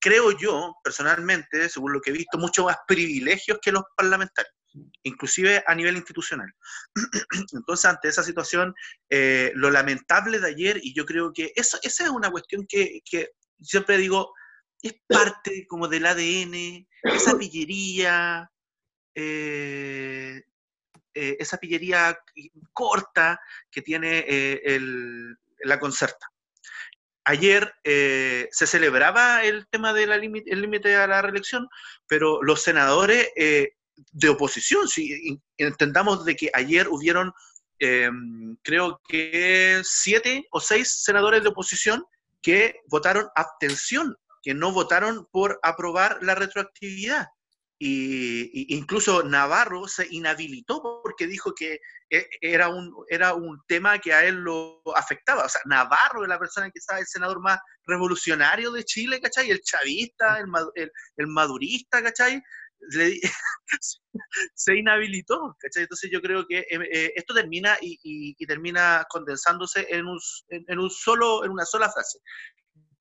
[0.00, 4.54] creo yo, personalmente, según lo que he visto, mucho más privilegios que los parlamentarios
[5.04, 6.52] inclusive a nivel institucional.
[7.52, 8.74] Entonces, ante esa situación,
[9.08, 13.02] eh, lo lamentable de ayer, y yo creo que eso, esa es una cuestión que
[13.60, 14.32] siempre digo,
[14.84, 18.50] es parte como del ADN, esa pillería,
[19.14, 20.42] eh,
[21.14, 22.18] eh, esa pillería
[22.72, 24.78] corta que tiene eh,
[25.60, 26.28] la concerta.
[27.26, 31.66] Ayer se celebraba el tema del límite a la reelección,
[32.06, 37.32] pero los senadores de oposición, si entendamos de que ayer hubieron,
[37.78, 42.04] creo que siete o seis senadores de oposición
[42.42, 47.26] que votaron abstención, que no votaron por aprobar la retroactividad.
[47.78, 54.12] Y, incluso Navarro se inhabilitó porque dijo que e, era un, era un tema que
[54.12, 55.44] a él lo afectaba.
[55.44, 59.50] O sea, Navarro es la persona que el senador más revolucionario de Chile, ¿cachai?
[59.50, 62.40] El chavista, el, el, madurista, ¿cachai?
[64.54, 65.56] se inhabilitó.
[65.74, 70.90] Entonces yo creo que eh, eh, esto termina y, termina condensándose en un, en, un,
[70.90, 72.18] solo, en una sola frase.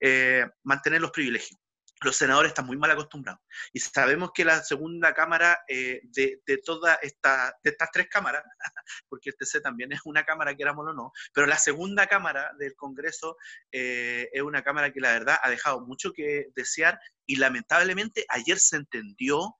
[0.06, 1.58] Eh, mantener los privilegios
[2.04, 3.42] los senadores están muy mal acostumbrados.
[3.72, 8.44] Y sabemos que la segunda cámara eh, de, de todas esta, estas tres cámaras,
[9.10, 12.76] porque el TC también es una cámara, querámoslo o no, pero la segunda cámara del
[12.76, 13.38] Congreso
[13.72, 18.60] eh, es una cámara que la verdad ha dejado mucho que desear y lamentablemente ayer
[18.60, 19.56] se entendió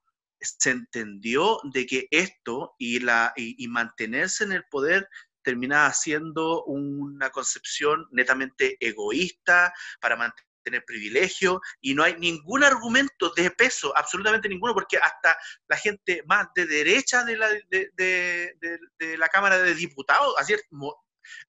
[0.46, 5.08] se entendió de que esto y, la, y mantenerse en el poder
[5.44, 13.30] terminaba siendo una concepción netamente egoísta para mantener tener privilegio y no hay ningún argumento
[13.36, 19.18] de peso, absolutamente ninguno, porque hasta la gente más de derecha de la, de, de,
[19.18, 20.62] la Cámara de Diputados, ayer,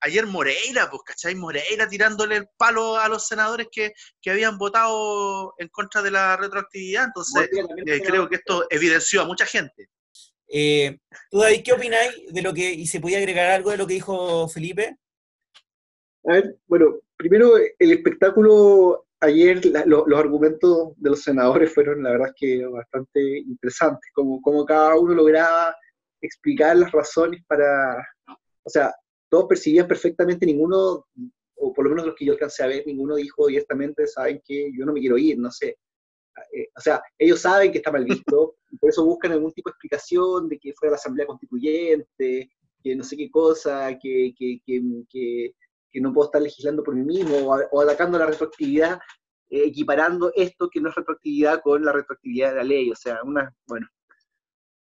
[0.01, 1.35] ayer Moreira, pues, ¿cachai?
[1.35, 6.37] Moreira tirándole el palo a los senadores que, que habían votado en contra de la
[6.37, 7.49] retroactividad, entonces
[7.87, 9.89] eh, creo que esto evidenció a mucha gente.
[10.49, 10.99] Eh,
[11.31, 13.95] ¿Tú, David, qué opináis de lo que, y se podía agregar algo de lo que
[13.95, 14.99] dijo Felipe?
[16.27, 22.35] A ver, bueno, primero el espectáculo ayer, los argumentos de los senadores fueron, la verdad,
[22.37, 25.75] que bastante interesantes, como, como cada uno lograba
[26.21, 27.97] explicar las razones para,
[28.63, 28.95] o sea,
[29.29, 31.07] todos percibían perfectamente, ninguno,
[31.57, 34.71] o por lo menos los que yo alcancé a ver, ninguno dijo directamente, saben que
[34.77, 35.77] yo no me quiero ir, no sé.
[36.53, 39.73] Eh, o sea, ellos saben que está mal visto, por eso buscan algún tipo de
[39.73, 42.51] explicación de que fue a la Asamblea Constituyente,
[42.83, 45.55] que no sé qué cosa, que, que, que
[45.95, 48.99] que no puedo estar legislando por mí mismo o, atacando la retroactividad,
[49.49, 52.91] eh, equiparando esto que no es retroactividad con la retroactividad de la ley.
[52.91, 53.87] O sea, una, bueno,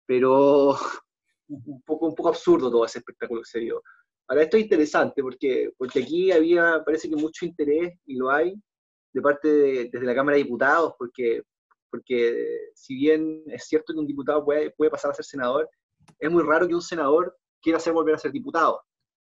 [0.08, 0.76] pero
[1.50, 3.84] un poco, un poco absurdo todo ese espectáculo que se dio.
[4.28, 8.56] Ahora, esto es interesante porque, porque aquí había, parece que mucho interés, y lo hay,
[9.13, 11.43] de parte de, desde la Cámara de Diputados, porque,
[11.89, 15.70] porque si bien es cierto que un diputado puede, puede pasar a ser senador,
[16.20, 18.82] es muy raro que un senador quiera hacer volver a ser diputado.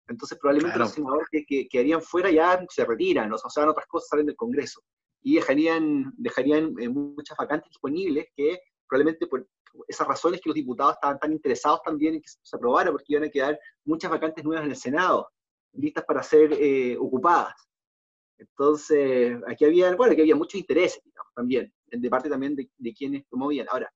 [0.08, 4.10] Entonces probablemente los senadores que, que, harían fuera ya se retiran, o sea, otras cosas,
[4.10, 4.82] salen del Congreso
[5.22, 9.48] y dejarían, dejarían eh, muchas vacantes disponibles que probablemente por
[9.88, 13.26] esas razones que los diputados estaban tan interesados también en que se aprobara, porque iban
[13.26, 15.30] a quedar muchas vacantes nuevas en el Senado,
[15.74, 17.54] listas para ser eh, ocupadas.
[18.40, 21.00] Entonces, aquí había, bueno, aquí había mucho interés
[21.36, 23.68] también, de parte también de, de quienes promovían.
[23.70, 23.92] Ahora,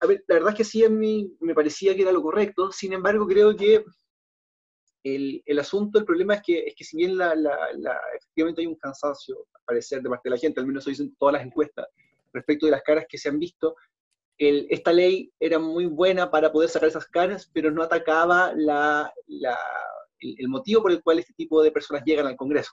[0.00, 2.70] a ver, la verdad es que sí a mí me parecía que era lo correcto,
[2.72, 3.84] sin embargo creo que
[5.04, 7.32] el, el, asunto, el problema es que, es que si bien la,
[8.16, 11.16] efectivamente hay un cansancio, al parecer, de parte de la gente, al menos eso dicen
[11.18, 11.86] todas las encuestas,
[12.32, 13.74] respecto de las caras que se han visto,
[14.38, 19.12] el, esta ley era muy buena para poder sacar esas caras, pero no atacaba la,
[19.26, 22.72] el, el, motivo por el cual este tipo de personas llegan al Congreso.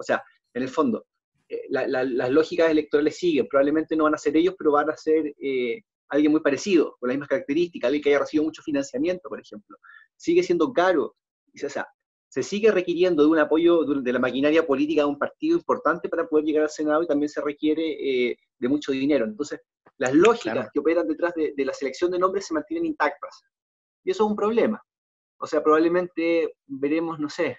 [0.00, 0.22] O sea,
[0.54, 1.06] en el fondo,
[1.48, 5.34] eh, las lógicas electorales siguen, probablemente no van a ser ellos, pero van a ser
[5.40, 9.40] eh, alguien muy parecido, con las mismas características, alguien que haya recibido mucho financiamiento, por
[9.40, 9.76] ejemplo.
[10.16, 11.14] Sigue siendo caro
[11.54, 11.86] o sea,
[12.28, 16.26] se sigue requiriendo de un apoyo de la maquinaria política de un partido importante para
[16.28, 17.82] poder llegar al Senado y también se requiere
[18.30, 19.24] eh, de mucho dinero.
[19.24, 19.60] Entonces,
[19.98, 23.42] las lógicas que operan detrás de, la selección de nombres se mantienen intactas.
[24.04, 24.80] Y eso es un problema.
[25.38, 27.58] O sea, probablemente veremos, no sé,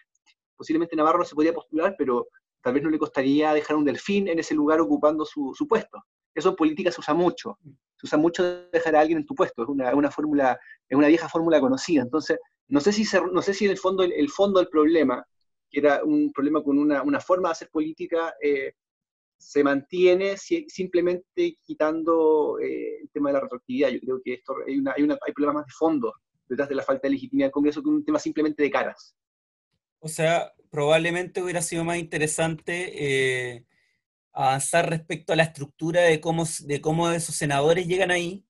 [0.62, 2.28] posiblemente Navarro se podría postular, pero
[2.62, 6.04] tal vez no le costaría dejar un delfín en ese lugar ocupando su, puesto.
[6.36, 7.58] Eso en política se usa mucho.
[7.98, 9.64] Se usa mucho dejar a alguien en tu puesto.
[9.64, 12.04] Es una, fórmula, es una vieja fórmula conocida.
[12.04, 15.26] Entonces, no sé si, no sé si en el fondo, el, fondo del problema,
[15.68, 18.74] que era un problema con una, una forma de hacer política, eh,
[19.40, 23.90] se mantiene simplemente quitando eh, el tema de la retroactividad.
[23.90, 26.14] Yo creo que esto hay, una, hay, una, hay problemas de fondo
[26.48, 29.16] detrás de la falta de legitimidad del Congreso que un tema simplemente de caras.
[30.02, 33.66] O sea, probablemente hubiera sido más interesante eh,
[34.34, 38.46] avanzar respecto a la estructura de cómo, de cómo esos senadores llegan ahí,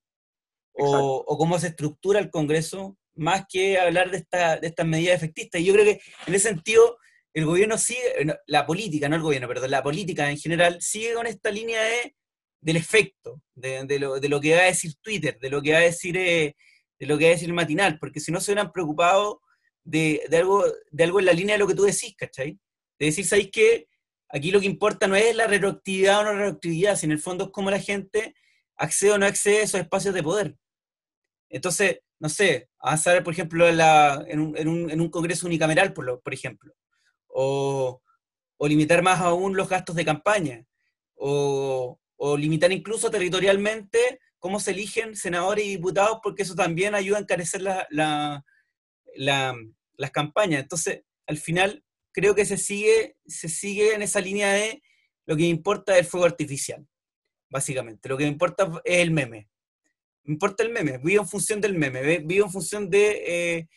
[0.74, 5.16] o, o, cómo se estructura el Congreso, más que hablar de, esta, de estas medidas
[5.16, 5.60] efectistas.
[5.60, 6.98] Y yo creo que en ese sentido
[7.34, 8.00] el gobierno sigue,
[8.46, 12.14] la política, no el gobierno, perdón, la política en general sigue con esta línea de
[12.62, 16.16] del efecto, de, lo, que va a decir Twitter, de lo que va a decir,
[16.16, 16.54] eh,
[16.98, 19.41] de lo que va a decir Matinal, porque si no se hubieran preocupado
[19.84, 22.58] de, algo, de algo en la línea de lo que tú decís, ¿cachai?
[22.98, 23.88] De decir, ¿sabéis que
[24.34, 27.44] Aquí lo que importa no es la retroactividad o no retroactividad, sino en el fondo
[27.44, 28.34] es cómo la gente
[28.76, 30.56] accede o no accede a esos espacios de poder.
[31.50, 36.72] Entonces, no sé, avanzar, por ejemplo, en, un, congreso unicameral, por, por ejemplo,
[37.28, 38.00] o,
[38.60, 40.64] limitar más aún los gastos de campaña,
[41.14, 41.98] o,
[42.38, 47.62] limitar incluso territorialmente cómo se eligen senadores y diputados, porque eso también ayuda a encarecer
[49.16, 50.62] las campañas.
[50.62, 54.82] Entonces, al final, creo que se sigue, se sigue en esa línea de
[55.26, 56.86] lo que importa es el fuego artificial,
[57.48, 58.08] básicamente.
[58.08, 59.48] Lo que importa es el meme.
[60.24, 63.68] Me importa el meme, vivo en función del meme, vivo en función de, eh,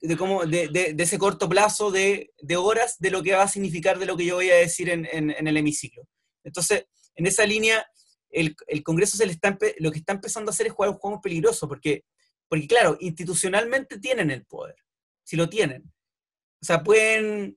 [0.00, 4.06] de, cómo, de, ese corto plazo de, horas de lo que va a significar de
[4.06, 6.06] lo que yo voy a decir en, el hemiciclo.
[6.44, 6.84] Entonces,
[7.16, 7.84] en esa línea,
[8.30, 11.20] el, Congreso se le está lo que está empezando a hacer es jugar un juego
[11.20, 12.04] peligroso, porque,
[12.50, 14.74] porque claro, institucionalmente tienen el poder,
[15.22, 15.84] si lo tienen.
[16.60, 17.56] O sea, pueden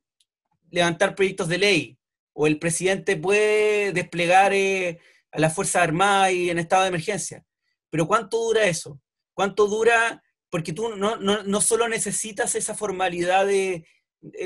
[0.70, 1.98] levantar proyectos de ley,
[2.32, 5.00] o el presidente puede desplegar eh,
[5.32, 7.44] a las Fuerzas Armadas y en estado de emergencia.
[7.90, 9.02] Pero ¿cuánto dura eso?
[9.34, 10.24] ¿Cuánto dura?
[10.52, 13.88] Porque tú no, no, solo necesitas esa formalidad de,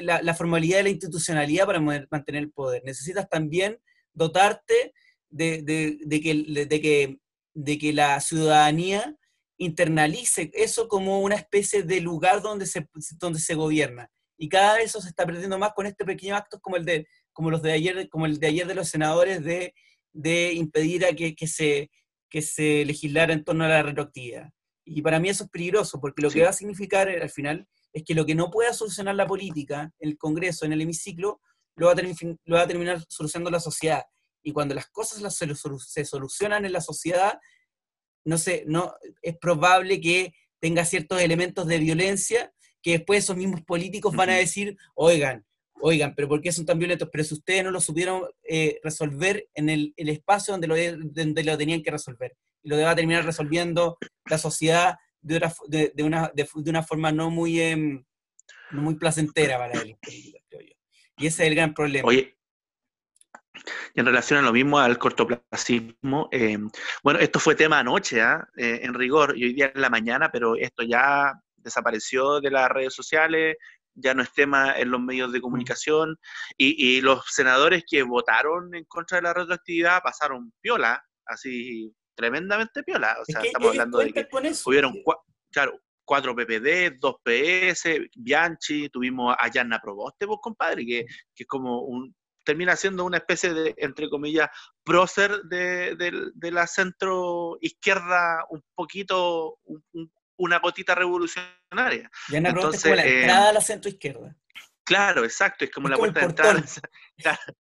[0.02, 3.80] la, formalidad de la institucionalidad para mantener el poder, necesitas también
[4.14, 4.94] dotarte
[5.30, 7.20] de, de, que, de, que,
[7.54, 9.18] de que la ciudadanía
[9.58, 12.88] internalice eso como una especie de lugar donde se,
[13.20, 14.10] donde se gobierna.
[14.38, 17.08] Y cada vez eso se está perdiendo más con este pequeño actos como el de
[17.34, 19.74] como los de ayer como el de ayer de los senadores de,
[20.14, 21.90] de impedir a que, que, se
[22.30, 24.50] que se legislara en torno a la retroactividad.
[24.86, 27.68] Y para mí eso es peligroso porque lo que va a significar eh, al final
[27.94, 31.42] es que lo que no pueda solucionar la política el Congreso en el hemiciclo
[31.76, 31.96] lo va a,
[32.46, 34.04] lo va a terminar solucionando la sociedad.
[34.44, 37.40] Y cuando las cosas se, se solucionan en la sociedad
[38.28, 43.62] no sé no es probable que tenga ciertos elementos de violencia que después esos mismos
[43.64, 45.46] políticos van a decir, oigan,
[45.82, 47.10] oigan, pero ¿por qué son tan violentos?
[47.12, 50.76] Pero si ustedes no lo supieron eh, resolver en el, espacio donde lo,
[51.12, 52.36] donde lo tenían que resolver.
[52.64, 57.12] Y lo va a terminar resolviendo la sociedad de una, de, una, de, una forma
[57.12, 58.04] no muy, em,
[58.72, 60.74] no muy placentera para él, creo yo.
[61.18, 62.08] Y ese es el gran problema.
[62.08, 62.37] Oye,
[63.94, 66.70] y en relación a lo mismo, al cortoplacismo, em,
[67.04, 68.48] bueno, esto fue tema anoche, ¿ah?
[68.58, 72.70] eh, en rigor, y hoy día en la mañana, pero esto ya desapareció de las
[72.70, 73.58] redes sociales,
[73.94, 75.42] ya no es tema en los medios de mm.
[75.42, 76.18] comunicación,
[76.56, 83.16] y, los senadores que votaron en contra de la retroactividad pasaron piola, así tremendamente piola.
[83.22, 84.28] O sea, estamos hablando de que
[84.66, 84.94] hubieron
[85.52, 91.44] claro, cuatro PPD, dos PS, Bianchi, tuvimos a Yanna Proboste, vos pues, compadre, que, que
[91.44, 92.16] es como un,
[92.48, 94.50] termina siendo una especie de, entre comillas,
[94.82, 95.98] prócer de,
[96.34, 102.10] de, la centro izquierda un poquito, un, una gotita revolucionaria.
[102.30, 104.34] Ya Entonces, como la eh, entrada a la centro izquierda.
[104.86, 106.64] Claro, exacto, es como la puerta de entrada.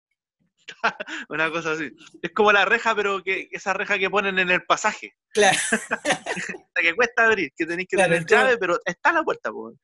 [1.29, 1.91] una cosa así.
[2.21, 5.15] Es como la reja, pero que esa reja que ponen en el pasaje.
[5.33, 5.57] Claro.
[6.75, 9.75] la que cuesta abrir, que tenéis que tener llave, pero está la puerta, pues.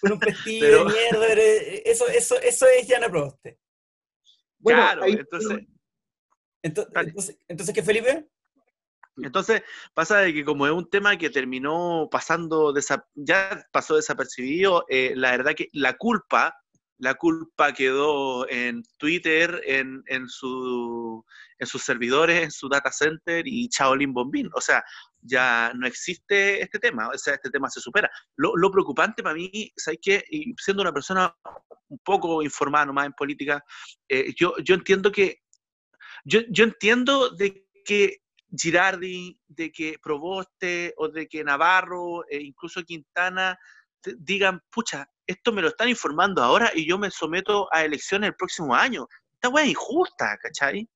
[0.00, 1.26] Con un pestillo de mierda,
[1.84, 3.58] eso, eso, eso es Yana Proboste.
[4.66, 5.58] Bueno, claro, entonces,
[6.60, 8.26] entonces, entonces, ¿qué, Felipe?
[9.18, 9.62] Entonces
[9.94, 12.74] pasa de que como es un tema que terminó pasando,
[13.14, 16.52] ya pasó desapercibido, eh, la verdad que la culpa,
[16.98, 21.24] la culpa quedó en Twitter, en, en, su,
[21.60, 24.50] en sus servidores, en su data center y Chaolin Bombín.
[24.52, 24.84] O sea,
[25.26, 28.10] ya no existe este tema, o sea, este tema se supera.
[28.36, 30.24] Lo, preocupante para mí, ¿sabes qué?
[30.30, 31.34] Y siendo una persona
[31.88, 33.64] un poco informada nomás en política,
[34.08, 35.42] eh, yo, yo entiendo que,
[36.24, 38.22] yo, yo entiendo de que
[38.56, 43.58] Girardi, de que Proboste o de que Navarro e incluso Quintana
[44.18, 48.36] digan, pucha, esto me lo están informando ahora y yo me someto a elecciones el
[48.36, 49.06] próximo año.
[49.34, 50.88] Esta weá es injusta, ¿cachai?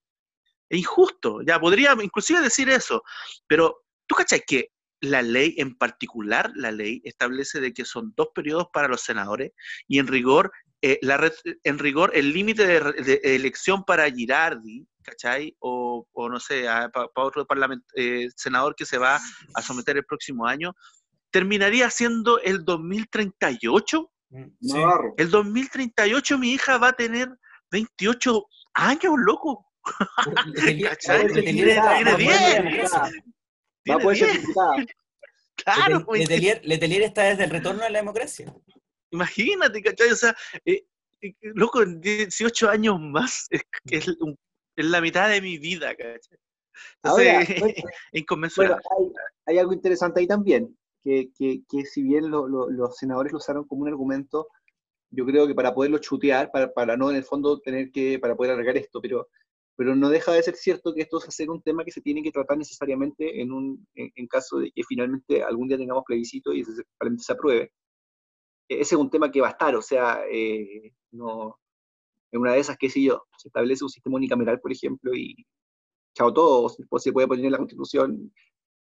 [0.69, 1.41] Es injusto.
[1.43, 3.03] Ya podría inclusive decir eso,
[3.47, 8.31] pero tú cachai que la ley en particular, la ley establece de que son dos
[8.35, 9.53] periodos para los senadores
[9.87, 10.51] y en rigor,
[10.83, 11.31] eh, la
[11.63, 15.55] en rigor el límite de, elección para Girardi ¿cachai?
[15.61, 17.47] O, no sé, para otro
[17.95, 19.21] eh, senador que se va
[19.55, 20.75] a someter el próximo año,
[21.31, 24.11] terminaría siendo el 2038.
[24.31, 24.45] Mm,
[25.17, 27.29] el 2038 mi hija va a tener
[27.71, 29.67] 28 años, loco.
[30.91, 31.29] ¿Cachai?
[31.33, 32.93] Tiene 10.
[33.89, 34.29] Va a poder ser
[35.57, 38.55] Claro, Letelier, está desde el retorno a la democracia.
[39.11, 40.11] Imagínate, ¿cachai?
[40.11, 40.85] O sea, eh,
[41.21, 44.39] eh, loco, 18 años más es, es un
[44.77, 46.39] es la mitad de mi vida, ¿cachai?
[47.03, 47.41] Ahora,
[48.13, 48.83] inconmensurable.
[49.47, 51.31] hay, algo interesante ahí también, que,
[51.85, 54.49] si bien los senadores lo usaron como un argumento,
[55.11, 58.37] yo creo que para poderlo chutear, para, para no en el fondo tener que, para
[58.37, 59.29] poder arreglar esto, pero
[59.81, 62.03] pero no deja de ser cierto que esto va a ser un tema que se
[62.03, 66.53] tiene que tratar necesariamente en, un, en, caso de que finalmente algún día tengamos plebiscito
[66.53, 66.85] y se,
[67.17, 67.73] se apruebe.
[68.69, 71.59] E, ese es un tema que va a estar, o sea, eh, no,
[72.31, 75.47] en una de esas, qué sé yo, se establece un sistema unicameral, por ejemplo, y
[76.15, 78.31] chao todo, se puede poner en la constitución,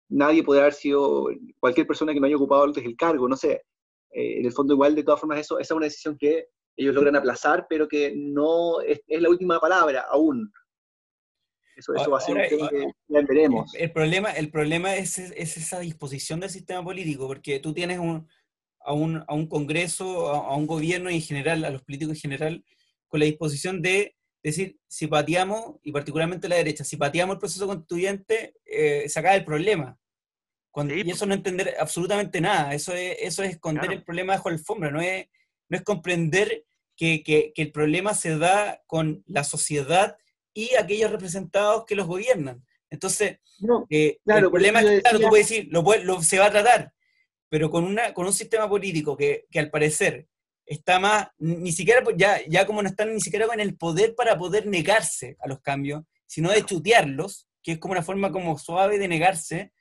[0.08, 1.30] nadie puede haber sido,
[1.60, 3.64] cualquier persona que no haya ocupado antes el cargo, no sé,
[4.12, 6.94] eh, en el fondo igual, de todas formas, eso, esa es una decisión que ellos
[6.94, 10.54] logran aplazar, pero que no es, es la última palabra aún.
[11.76, 13.76] Eso, va a ser un tema que ya veremos.
[13.76, 18.28] El, problema, el problema es, es, esa disposición del sistema político, porque tú tienes un,
[18.80, 22.22] a, un, a un Congreso, a, un gobierno y en general, a los políticos en
[22.22, 22.66] general,
[23.08, 27.68] con la disposición de decir, si pateamos, y particularmente la derecha, si pateamos el proceso
[27.68, 29.98] constituyente, eh, se acaba el problema.
[30.72, 34.50] Cuando, y eso no entender absolutamente nada, eso es, eso es esconder el problema bajo
[34.50, 35.28] la alfombra, no es,
[35.68, 36.66] no es comprender
[36.96, 40.18] que, que, que, el problema se da con la sociedad
[40.56, 42.66] y aquellos representados que los gobiernan.
[42.90, 43.40] Entonces,
[43.90, 46.94] eh, el problema es que, claro, tú puedes decir, lo, se va a tratar,
[47.50, 50.28] pero con, una, con un sistema político que, que al parecer
[50.66, 54.38] está más, ni siquiera, ya, ya como no están ni siquiera con el poder para
[54.38, 58.98] poder negarse a los cambios, sino de chutearlos, que es como una forma como suave
[58.98, 59.74] de negarse,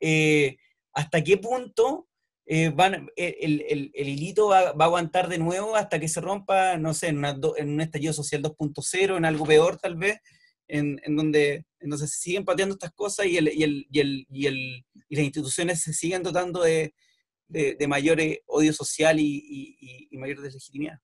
[0.00, 0.56] eh,
[0.92, 2.08] ¿hasta qué punto
[2.46, 6.20] eh, van, el, el, el, hilito va, va, a aguantar de nuevo hasta que se
[6.20, 10.20] rompa, no sé, en, en un estallido social 2.0, en algo peor tal vez,
[10.68, 15.24] en, en, donde, entonces se siguen pateando estas cosas y, el, y, y, y, las
[15.24, 16.94] instituciones se siguen dotando de,
[17.48, 20.98] de, de mayor eh, odio social y, mayor deslegitimidad.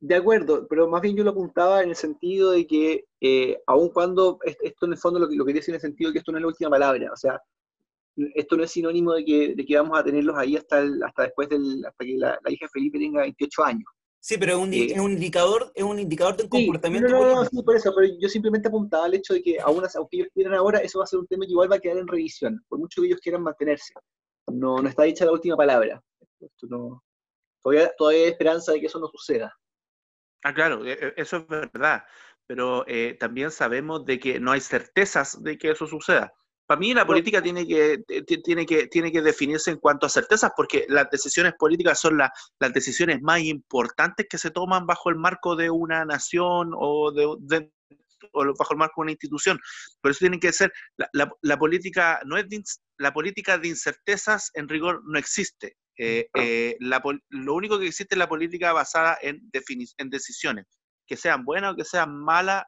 [0.00, 3.88] De acuerdo, pero más bien yo lo apuntaba en el sentido de que, eh, aun
[3.88, 6.18] cuando esto en el fondo lo que, lo quería decir en el sentido de que
[6.18, 7.40] esto no es la última palabra, o sea,
[8.34, 11.48] esto no es sinónimo de que, de que vamos a tenerlos ahí hasta, hasta después
[11.48, 13.84] del, hasta que la, hija de Felipe tenga 28 años.
[14.20, 17.08] Sí, pero es un, eh, es un indicador, es un indicador del comportamiento.
[17.08, 19.84] No, no, no, sí, por eso, pero yo simplemente apuntaba al hecho de que aún
[19.94, 21.98] aunque ellos quieran ahora, eso va a ser un tema que igual va a quedar
[21.98, 23.94] en revisión, por mucho que ellos quieran mantenerse.
[24.48, 26.02] No, no está dicha la última palabra.
[26.40, 27.04] Esto no,
[27.62, 29.56] todavía, todavía hay esperanza de que eso no suceda.
[30.42, 32.04] Ah, claro, e, e, eso es verdad,
[32.46, 36.32] pero eh, también sabemos de que no hay certezas de que eso suceda.
[36.68, 38.04] Para mí la política tiene que,
[38.44, 42.72] tiene, que, tiene que definirse en cuanto a certezas, porque las decisiones políticas son las
[42.74, 47.70] decisiones más importantes que se toman bajo el marco de una nación o, de,
[48.34, 49.58] bajo el marco de una institución.
[50.02, 50.70] Por eso tiene que ser,
[51.14, 52.44] la, política no es
[52.98, 55.78] la política de incertezas en rigor no existe.
[55.96, 56.76] Eh, eh,
[57.30, 59.50] lo único que existe es la política basada en,
[59.96, 60.66] en decisiones,
[61.06, 62.64] que sean buenas o que sean malas,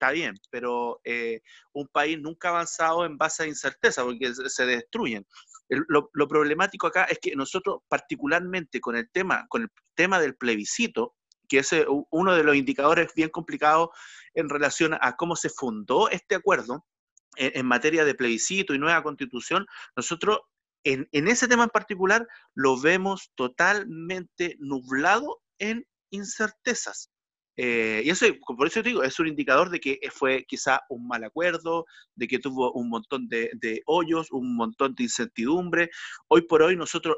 [0.00, 1.42] está bien, pero eh,
[1.74, 5.26] un país nunca ha avanzado en base a incerteza, porque se, destruyen.
[5.68, 11.14] lo, problemático acá es que nosotros, particularmente con el tema, con el tema del plebiscito,
[11.48, 13.90] que es eh, uno de los indicadores bien complicados
[14.34, 16.86] en relación a cómo se fundó este acuerdo
[17.36, 20.40] en, en materia de plebiscito y nueva constitución, nosotros
[20.82, 27.10] en, en, ese tema en particular lo vemos totalmente nublado en incertezas.
[27.56, 28.26] Eh, y eso,
[28.56, 31.84] por eso te digo, es un indicador de que fue quizá un mal acuerdo,
[32.14, 35.90] de que tuvo un montón de, hoyos, un montón de incertidumbre.
[36.28, 37.16] Hoy por hoy nosotros,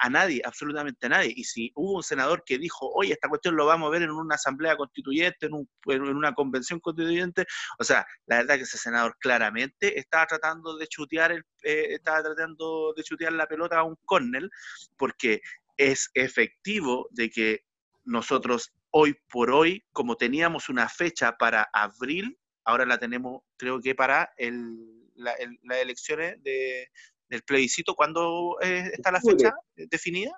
[0.00, 3.56] a nadie, absolutamente a nadie, y si hubo un senador que dijo, oye, esta cuestión
[3.56, 7.46] lo vamos a ver en una asamblea constituyente, en, una convención constituyente,
[7.78, 12.22] o sea, la verdad que ese senador claramente estaba tratando de chutear, el, eh, estaba
[12.22, 14.48] tratando de chutear la pelota a un córner,
[14.96, 15.40] porque
[15.76, 17.60] es efectivo de que
[18.04, 23.94] nosotros hoy por hoy, como teníamos una fecha para abril, ahora la tenemos, creo que
[23.94, 25.36] para el, las
[25.80, 26.88] elecciones de,
[27.28, 27.94] del plebiscito.
[27.96, 30.32] ¿Cuándo eh, está la fecha definida?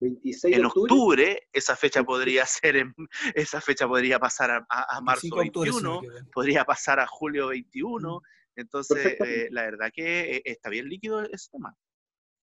[0.00, 2.94] 26 en octubre, esa fecha podría ser en,
[3.34, 6.00] esa fecha podría pasar a, a, marzo 21,
[6.32, 8.20] podría pasar a julio 21.
[8.54, 11.76] Entonces, eh, la verdad que eh, está bien líquido ese tema.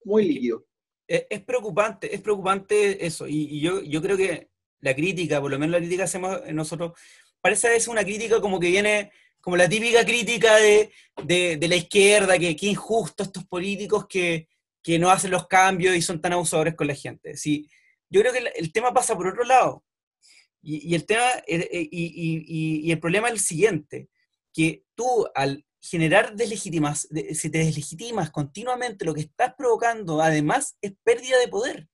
[0.04, 0.66] Muy líquido.
[1.08, 3.28] Es, preocupante, es preocupante eso.
[3.28, 4.50] Y, y, yo, yo creo que
[4.82, 6.94] la crítica, por lo menos la crítica hacemos nosotros,
[7.42, 9.12] parece es una crítica como que viene,
[9.42, 10.92] como la típica crítica de,
[11.24, 14.48] de, la izquierda, que qué injusto estos políticos que,
[14.84, 17.38] que, no hacen los cambios y son tan abusadores con la gente.
[17.38, 17.70] Sí,
[18.10, 19.84] yo creo que el, tema pasa por otro lado.
[20.62, 24.10] Y, y el tema, eh, eh, y, y, el problema es el siguiente,
[24.54, 30.94] que tú al generar deslegitimas, si te deslegitimas continuamente, lo que estás provocando además es
[31.04, 31.88] pérdida de poder.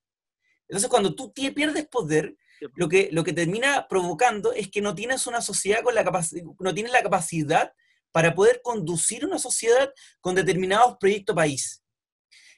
[0.68, 2.36] Entonces, cuando tú pierdes poder,
[2.74, 6.44] lo que, lo que termina provocando es que no tienes una sociedad con la capacidad,
[6.58, 7.72] no tienes la capacidad
[8.12, 11.82] para poder conducir una sociedad con determinados proyectos país.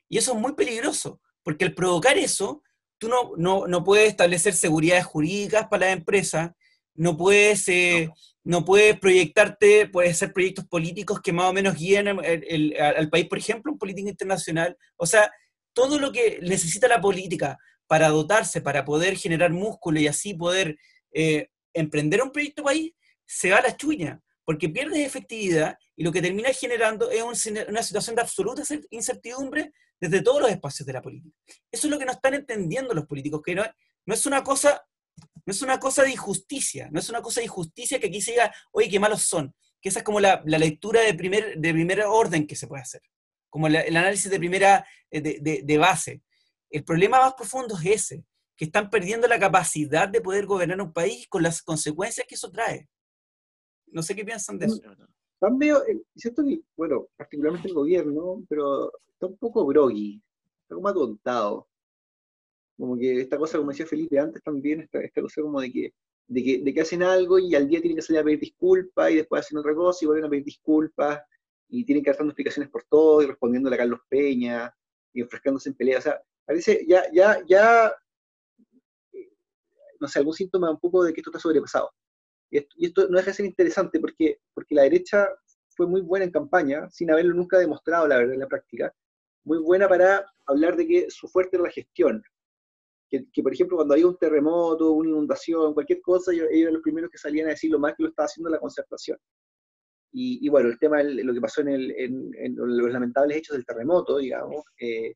[0.09, 2.63] Y eso es muy peligroso, porque al provocar eso,
[2.99, 6.55] tú no, no, no puedes establecer seguridades jurídicas para la empresa,
[6.97, 8.11] no puedes, eh,
[8.45, 8.65] no.
[8.65, 13.73] puedes proyectarte, puedes hacer proyectos políticos que más o menos guíen al país, por ejemplo,
[13.73, 14.77] en política internacional.
[14.97, 15.31] O sea,
[15.75, 20.79] todo lo que necesita la política para dotarse, para poder generar músculo y así poder
[21.13, 22.93] eh, emprender un proyecto país,
[23.25, 27.23] se va a la chuña, porque pierdes efectividad y lo que termina generando es
[27.69, 31.37] una situación de absoluta incertidumbre desde todos los espacios de la política.
[31.71, 33.65] Eso es lo que no están entendiendo los políticos, que no,
[34.05, 34.85] no es una cosa
[35.45, 38.33] no es una cosa de injusticia, no es una cosa de injusticia que aquí se
[38.33, 42.03] diga, oye, qué malos son, que esa es como la, lectura de primer, de primer
[42.03, 43.01] orden que se puede hacer,
[43.49, 46.23] como el análisis de primera, eh, de, base.
[46.71, 48.25] El problema más profundo es ese,
[48.57, 52.51] que están perdiendo la capacidad de poder gobernar un país con las consecuencias que eso
[52.51, 52.89] trae.
[53.89, 54.81] No sé qué piensan de eso.
[55.35, 60.23] Están medio, eh, siento que, bueno, particularmente el gobierno, pero está un poco groggy,
[60.63, 61.69] está como atontado.
[62.79, 65.93] Como que esta cosa, como decía Felipe antes también, esta, esta cosa como de que,
[66.29, 69.11] de que, de, que, hacen algo y al día tienen que salir a pedir disculpas
[69.11, 71.21] y después hacen otra cosa y vuelven a pedir disculpas
[71.69, 74.75] y tienen que dar dando explicaciones por todo y respondiendo a Carlos Peña
[75.13, 75.99] y ofreciéndose en pelea.
[75.99, 77.95] O sea, parece ya, ya, ya,
[79.13, 79.31] eh,
[80.01, 81.91] no sé, algún síntoma un poco de que esto está sobrepasado.
[82.51, 85.29] Y esto, y esto no deja de ser interesante porque, porque la derecha
[85.77, 88.95] fue muy buena en campaña, sin haberlo nunca demostrado, la verdad, en la práctica,
[89.45, 92.23] muy buena para hablar de que su fuerte era la gestión,
[93.09, 97.11] que, por ejemplo, cuando había un terremoto, una inundación, cualquier cosa, ellos, eran los primeros
[97.11, 99.19] que salían a decir lo mal que lo estaba haciendo la concertación.
[100.19, 104.17] Y, bueno, el tema, lo que pasó en, el, en, los lamentables hechos del terremoto,
[104.17, 105.15] digamos, eh,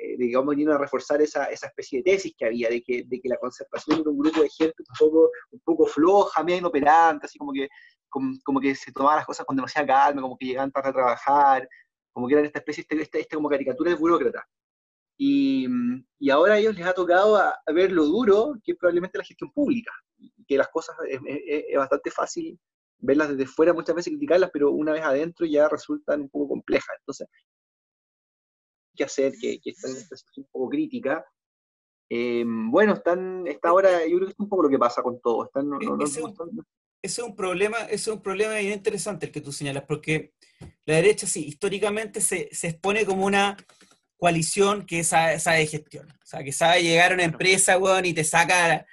[0.00, 3.20] eh, digamos, vino a reforzar esa, esa, especie de tesis que había, de que, de
[3.20, 7.26] que la concertación era un grupo de gente un poco, un poco floja, medio inoperante,
[7.26, 7.68] así como que,
[8.08, 11.68] como, que se tomaban las cosas con demasiada calma, como que llegaban tarde a trabajar,
[12.12, 14.44] como que eran esta especie, esta, esta, esta como caricatura de burócrata.
[15.16, 15.66] Y,
[16.20, 19.24] y, ahora a ellos les ha tocado a, ver lo duro que es probablemente la
[19.24, 19.90] gestión pública,
[20.46, 22.58] que las cosas es, es, bastante fácil
[23.00, 26.96] verlas desde fuera, muchas veces criticarlas, pero una vez adentro ya resultan un poco complejas.
[27.00, 27.28] Entonces,
[28.98, 31.24] que hacer que, que están en esta situación un poco crítica.
[32.10, 35.20] Eh, bueno, están, esta hora, yo creo que es un poco lo que pasa con
[35.20, 35.46] todo.
[35.46, 36.20] Están, no, no, ese,
[37.02, 40.32] es un problema, es un problema bien interesante el que tú señalas, porque
[40.84, 43.56] la derecha sí, históricamente se, se expone como una
[44.16, 46.10] coalición que sabe, sabe, gestión.
[46.10, 48.84] O sea, que sabe llegar a una empresa, weón, y te saca,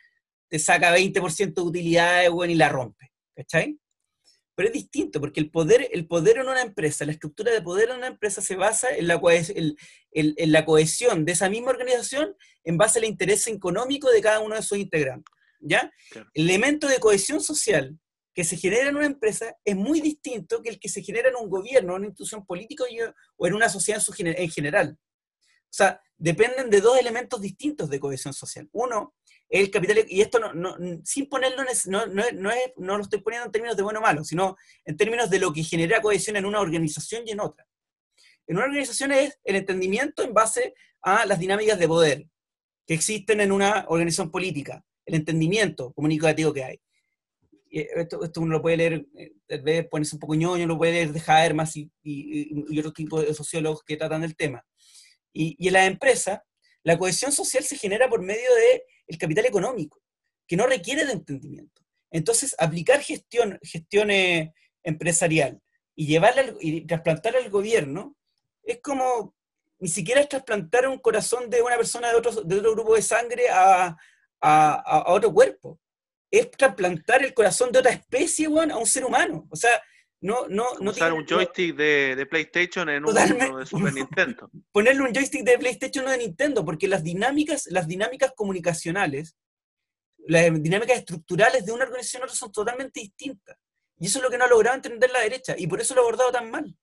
[0.47, 3.11] te saca 20% de utilidades, weón, y la rompe.
[3.35, 3.79] ¿Cachai?
[4.55, 7.89] Pero es distinto, porque el poder, el poder en una empresa, la estructura de poder
[7.89, 9.75] en una empresa se basa en la, cohesión,
[10.11, 14.55] en la cohesión de esa misma organización en base al interés económico de cada uno
[14.55, 15.33] de sus integrantes.
[15.59, 15.91] ¿Ya?
[16.33, 17.97] El elemento de cohesión social
[18.35, 21.35] que se genera en una empresa es muy distinto que el que se genera en
[21.35, 22.83] un gobierno, en una institución política
[23.37, 24.97] o en una sociedad en general.
[24.99, 28.69] O sea, dependen de dos elementos distintos de cohesión social.
[28.73, 29.15] Uno,
[29.49, 33.51] el capital, y esto no, sin ponerlo, no, no, es, no lo estoy poniendo en
[33.51, 36.59] términos de bueno o malo, sino en términos de lo que genera cohesión en una
[36.59, 37.67] organización y en otra.
[38.47, 42.25] En una organización es el entendimiento en base a las dinámicas de poder
[42.85, 46.81] que existen en una organización política, el entendimiento comunicativo que hay.
[47.69, 50.93] Esto, esto uno lo puede leer, eh, tal vez ponerse un poco ñoño, lo puede
[50.93, 54.63] leer de Habermas y, y, y otros tipos de sociólogos que tratan del tema.
[55.35, 56.45] Y, en la empresa,
[56.83, 60.01] la cohesión social se genera por medio del el capital económico,
[60.47, 61.81] que no requiere de entendimiento.
[62.11, 64.09] Entonces, aplicar gestión, gestión
[64.83, 65.61] empresarial
[65.95, 68.15] y llevarla y trasplantar al gobierno
[68.63, 69.35] es como
[69.79, 73.01] ni siquiera es trasplantar un corazón de una persona de otro, de otro grupo de
[73.01, 73.95] sangre a
[75.07, 75.79] otro cuerpo.
[76.31, 79.47] Es trasplantar el corazón de otra especie, a un ser humano.
[79.49, 79.81] O sea,
[80.21, 84.49] no, no, no Usar un joystick de, de, PlayStation en un de Super Nintendo.
[84.71, 89.35] Ponerle un joystick de PlayStation no de Nintendo, porque las dinámicas, las dinámicas comunicacionales,
[90.27, 93.57] las dinámicas estructurales de una organización a otra son totalmente distintas.
[93.97, 96.01] Y eso es lo que no ha logrado entender la derecha, y por eso lo
[96.01, 96.75] ha abordado tan mal.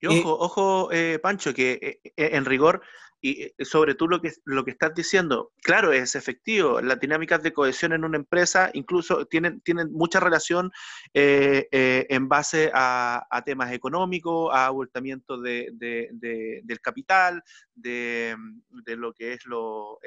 [0.00, 2.82] Y ojo, eh, ojo, eh, Pancho, que eh, en rigor
[3.20, 6.80] y eh, sobre tú lo que, lo que estás diciendo, claro, es efectivo.
[6.80, 10.70] Las dinámicas de cohesión en una empresa incluso tienen, tienen mucha relación
[11.14, 17.42] eh, eh, en base a, temas económicos, a abultamiento de, del capital,
[17.74, 18.36] de,
[18.84, 19.98] lo que es lo,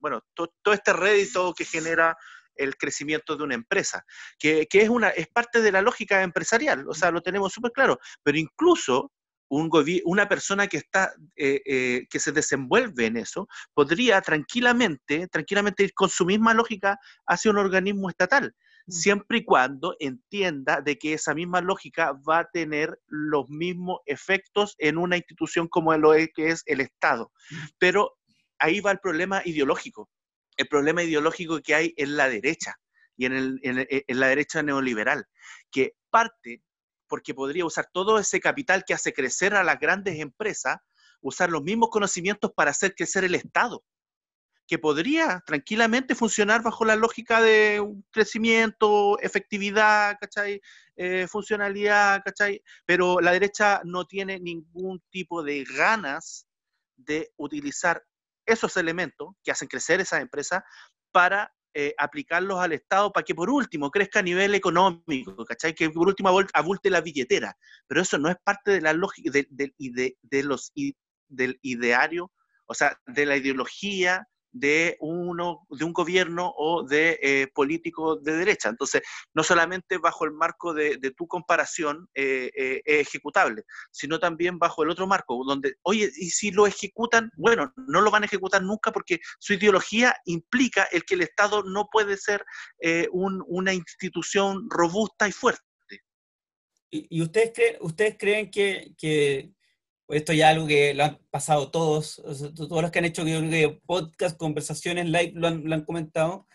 [0.00, 2.16] bueno, todo este rédito que genera
[2.54, 4.04] el crecimiento de una empresa,
[4.38, 7.72] que, que, es, una, es parte de la lógica empresarial, o sea, lo tenemos súper
[7.72, 9.12] claro, pero incluso
[9.48, 9.70] un
[10.04, 15.94] una persona que está eh, eh, que se desenvuelve en eso podría tranquilamente tranquilamente ir
[15.94, 18.54] con su misma lógica hacia un organismo estatal
[18.88, 24.74] siempre y cuando entienda de que esa misma lógica va a tener los mismos efectos
[24.78, 27.32] en una institución como lo que es el Estado.
[27.78, 28.16] Pero
[28.58, 30.08] ahí va el problema ideológico,
[30.56, 32.76] el problema ideológico que hay en la derecha
[33.16, 35.26] y en, en la derecha neoliberal,
[35.70, 36.62] que parte
[37.08, 40.78] porque podría usar todo ese capital que hace crecer a las grandes empresas,
[41.20, 43.84] usar los mismos conocimientos para hacer crecer el Estado
[44.66, 47.80] que podría tranquilamente funcionar bajo la lógica de
[48.10, 50.60] crecimiento, efectividad, ¿cachai?
[50.96, 52.62] Eh, funcionalidad, ¿cachai?
[52.84, 56.48] Pero la derecha no tiene ningún tipo de ganas
[56.96, 58.02] de utilizar
[58.44, 60.62] esos elementos que hacen crecer esas empresas
[61.12, 65.74] para eh, aplicarlos al Estado para que por último crezca a nivel económico, ¿cachai?
[65.74, 67.54] Que por último abulte la billetera.
[67.86, 70.72] Pero eso no es parte de la lógica de, de los,
[71.28, 72.32] del ideario,
[72.64, 74.26] o sea, de la ideología
[74.58, 78.68] de, uno, de un gobierno o de eh, políticos de derecha.
[78.68, 79.02] Entonces,
[79.34, 84.82] no solamente bajo el marco de, tu comparación eh, eh, es ejecutable, sino también bajo
[84.82, 88.62] el otro marco, donde, oye, y si lo ejecutan, bueno, no lo van a ejecutar
[88.62, 92.44] nunca porque su ideología implica el que el Estado no puede ser
[93.10, 95.62] una institución robusta y fuerte.
[96.90, 99.52] ¿Y, ustedes, creen, ustedes creen que, que
[100.08, 102.22] esto ya es algo que lo han pasado todos,
[102.54, 103.24] todos los que han hecho
[103.86, 106.46] podcast, conversaciones, live, lo han, comentado,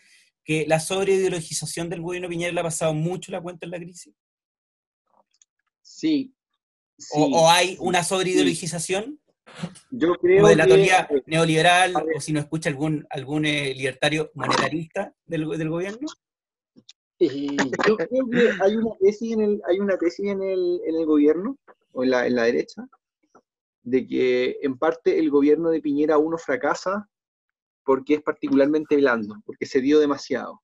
[0.44, 4.14] que la sobreideologización del gobierno Piñera le ha pasado mucho la cuenta en la crisis.
[5.82, 6.34] Sí.
[7.14, 9.20] o, hay una sobreideologización?
[9.90, 14.32] Yo creo o de la teoría neoliberal, o si no escucha algún, algún eh, libertario
[14.34, 16.08] monetarista del, del gobierno.
[17.20, 20.96] Eh, yo creo que hay una tesis en el, hay una tesis en el, en
[20.96, 21.58] el gobierno,
[21.92, 22.88] o en la, en la derecha,
[23.84, 27.10] de que en parte el gobierno de Piñera 1 fracasa
[27.84, 30.62] porque es particularmente blando, porque se dio demasiado.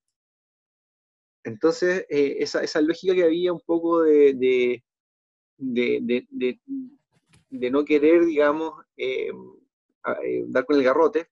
[1.44, 4.84] Entonces, eh, esa, lógica que había un poco de,
[5.58, 6.60] de, de,
[7.50, 9.32] de, no querer, digamos, eh,
[10.24, 11.30] eh, dar con el garrote,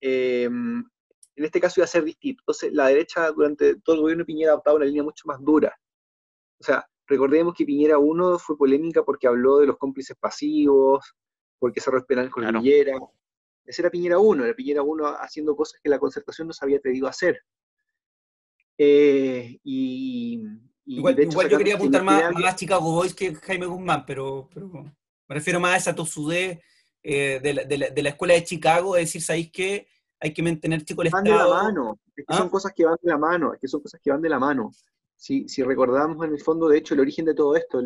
[0.00, 0.84] en
[1.36, 2.42] este caso iba a ser distinto.
[2.42, 5.40] Entonces, la derecha durante todo el gobierno de Piñera ha adoptado una línea mucho más
[5.42, 5.76] dura.
[6.60, 11.16] O sea, Recordemos que Piñera 1 fue polémica porque habló de los cómplices pasivos,
[11.58, 12.60] porque cerró el penal con claro.
[12.60, 12.96] Piñera.
[13.64, 16.78] Ese era Piñera 1, era Piñera 1 haciendo cosas que la concertación no se había
[16.78, 17.40] atrevido a hacer.
[18.78, 20.40] Eh, y,
[20.86, 21.16] igual,
[21.48, 25.76] yo quería apuntar más, a Chicago Boys que Jaime Guzmán, pero, me refiero más a
[25.78, 26.60] esa tosudez
[27.02, 29.88] eh, de, la, de, la, escuela de Chicago, de decir, ¿sabéis qué?
[30.20, 32.50] Hay que mantener chico el van de la mano, es que son ¿Ah?
[32.50, 34.70] cosas que van de la mano, es que son cosas que van de la mano
[35.20, 37.82] si, si recordamos en el fondo, de hecho, el origen de todo esto,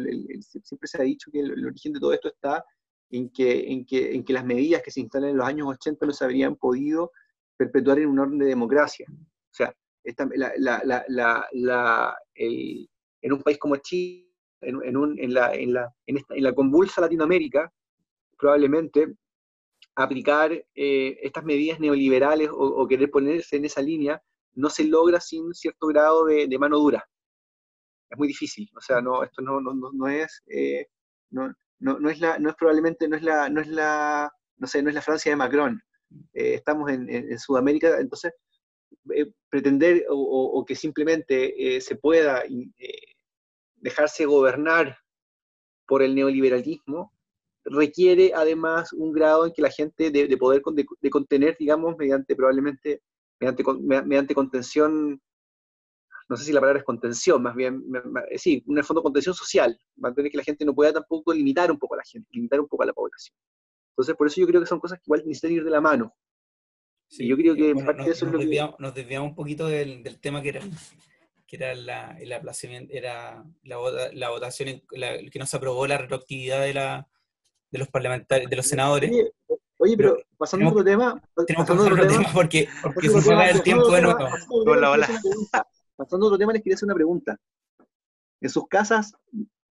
[0.63, 2.65] siempre se ha dicho que el, origen de todo esto está
[3.11, 6.07] en que, en, que, en que las medidas que se instalan en los años 80
[6.07, 7.11] no se habrían podido
[7.57, 9.09] perpetuar en un orden de democracia.
[9.11, 9.75] O sea,
[10.05, 10.53] esta, la,
[11.09, 14.31] la, en un país como Chile,
[14.61, 17.69] en, en, un, en, la, en, la, en, esta, en la convulsa Latinoamérica,
[18.39, 19.13] probablemente
[19.97, 24.23] aplicar eh, estas medidas neoliberales o, querer ponerse en esa línea
[24.53, 27.05] no se logra sin cierto grado de mano dura
[28.15, 28.71] es muy difícil.
[28.77, 30.87] O sea, no, esto no, no, no es, eh,
[31.31, 34.83] no, no, es la, no es probablemente, no es la, no es la, no sé,
[34.83, 35.81] no es la Francia de Macron.
[36.33, 38.33] Eh, estamos en, en, Sudamérica, entonces
[39.15, 42.45] eh, pretender o, que simplemente se pueda
[43.77, 44.97] dejarse gobernar
[45.87, 47.13] por el neoliberalismo
[47.65, 50.63] requiere además un grado en que la gente de, de poder
[51.01, 53.03] de, contener, digamos, mediante probablemente
[53.41, 53.65] mediante,
[54.05, 55.21] mediante contención
[56.29, 57.85] no sé si la palabra es contención, más bien,
[58.37, 61.79] sí, en el fondo contención social, mantener que la gente no pueda tampoco limitar un
[61.79, 63.37] poco a la gente, limitar un poco a la población.
[63.91, 66.15] Entonces, por eso yo creo que son cosas que igual necesitan ir de la mano.
[67.09, 70.03] Sí, yo creo que en parte nos, eso nos, desviamos, nos, desviamos, un poquito del,
[70.03, 70.61] del, tema que era,
[71.47, 75.99] que era la, el aplazamiento, era la, la votación la, que no se aprobó la
[75.99, 77.09] retroactividad de, la,
[77.71, 79.13] de los parlamentarios, de los senadores.
[79.79, 81.23] Oye, pero, pasando a otro tema.
[81.47, 84.29] Tenemos pasando otro tema, porque, porque se paga el tiempo de nuevo.
[84.49, 85.09] Hola, hola.
[85.97, 87.39] Pasando a otro tema, les quería hacer una pregunta.
[88.41, 89.15] En sus casas,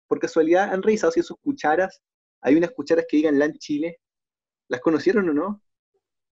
[0.06, 2.02] por casualidad, ¿han revisado si en sus cucharas
[2.40, 4.00] hay unas cucharas que digan LAN Chile?
[4.68, 5.62] ¿Las conocieron o no?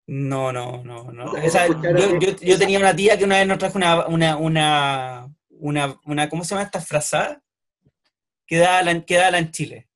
[0.08, 1.34] No, no, no, no.
[2.42, 5.28] yo, tenía una tía que una vez nos trajo una, una,
[5.60, 7.42] una, una, ¿cómo se llama esta frazada?
[8.46, 9.88] Que da LAN, Chile.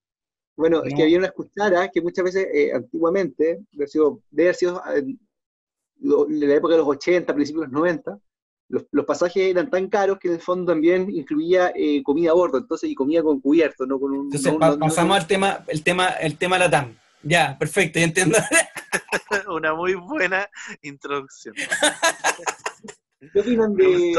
[0.55, 5.19] Bueno, es que había unas cucharas que muchas veces, eh, antiguamente, debe haber sido, en
[6.47, 8.19] la época de los 80, principios de los 90,
[8.69, 12.57] los, pasajes eran tan caros que en el fondo también incluía eh, comida a bordo,
[12.57, 14.25] entonces, y comida con cubierto, no con un...
[14.25, 16.95] Entonces, pasamos al tema, el tema, el tema Latam.
[17.23, 18.37] Ya, perfecto, ya entiendo.
[19.49, 20.47] Una muy buena
[20.81, 21.55] introducción.
[23.33, 24.13] ¿Qué opinan de,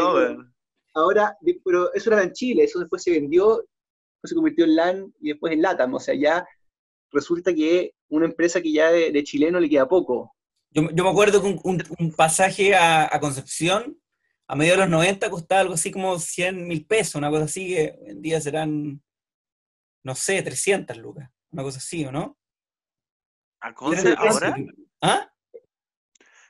[0.95, 5.15] ahora, pero eso era en Chile, eso después se vendió, después se convirtió en LAN
[5.21, 6.47] y después en LATAM, o sea, ya
[7.13, 10.35] resulta que una empresa que ya de, chileno le queda poco.
[10.71, 13.99] Yo, me acuerdo que un, pasaje a, Concepción
[14.49, 17.69] a mediados de los 90 costaba algo así como 100 mil pesos, una cosa así
[17.69, 19.03] que hoy en día serán,
[20.03, 22.39] no sé, 300 lucas, una cosa así, ¿o no?
[23.61, 24.57] ¿A ahora?
[25.03, 25.31] ¿Ah?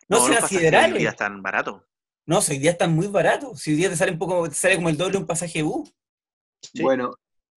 [0.09, 1.82] No, no las Hoy día están baratos.
[2.24, 3.61] No, hoy día están muy baratos.
[3.61, 5.92] Si hoy día te sale un poco, te sale como el doble un pasaje bus.
[6.80, 7.14] Bueno,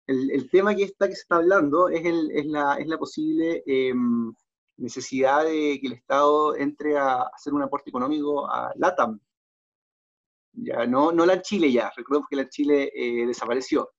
[0.07, 4.33] el, tema que, está, que se está hablando es, es, la, es la posible em,
[4.77, 9.19] necesidad de que el Estado entre a hacer un aporte económico a LATAM.
[10.53, 13.89] Ya, no, no la Chile ya, recordemos que la Chile eh, desapareció.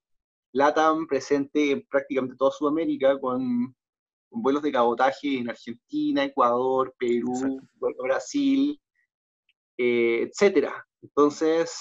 [0.53, 3.75] LATAM presente en prácticamente toda Sudamérica con,
[4.33, 7.61] vuelos de cabotaje en Argentina, Ecuador, Perú,
[8.03, 8.81] Brasil,
[9.79, 10.87] eh, etcétera.
[11.03, 11.79] Entonces,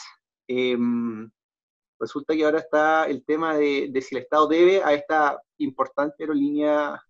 [0.47, 1.30] em,
[1.99, 7.01] resulta que ahora está el tema de, si el Estado debe a esta importante aerolínea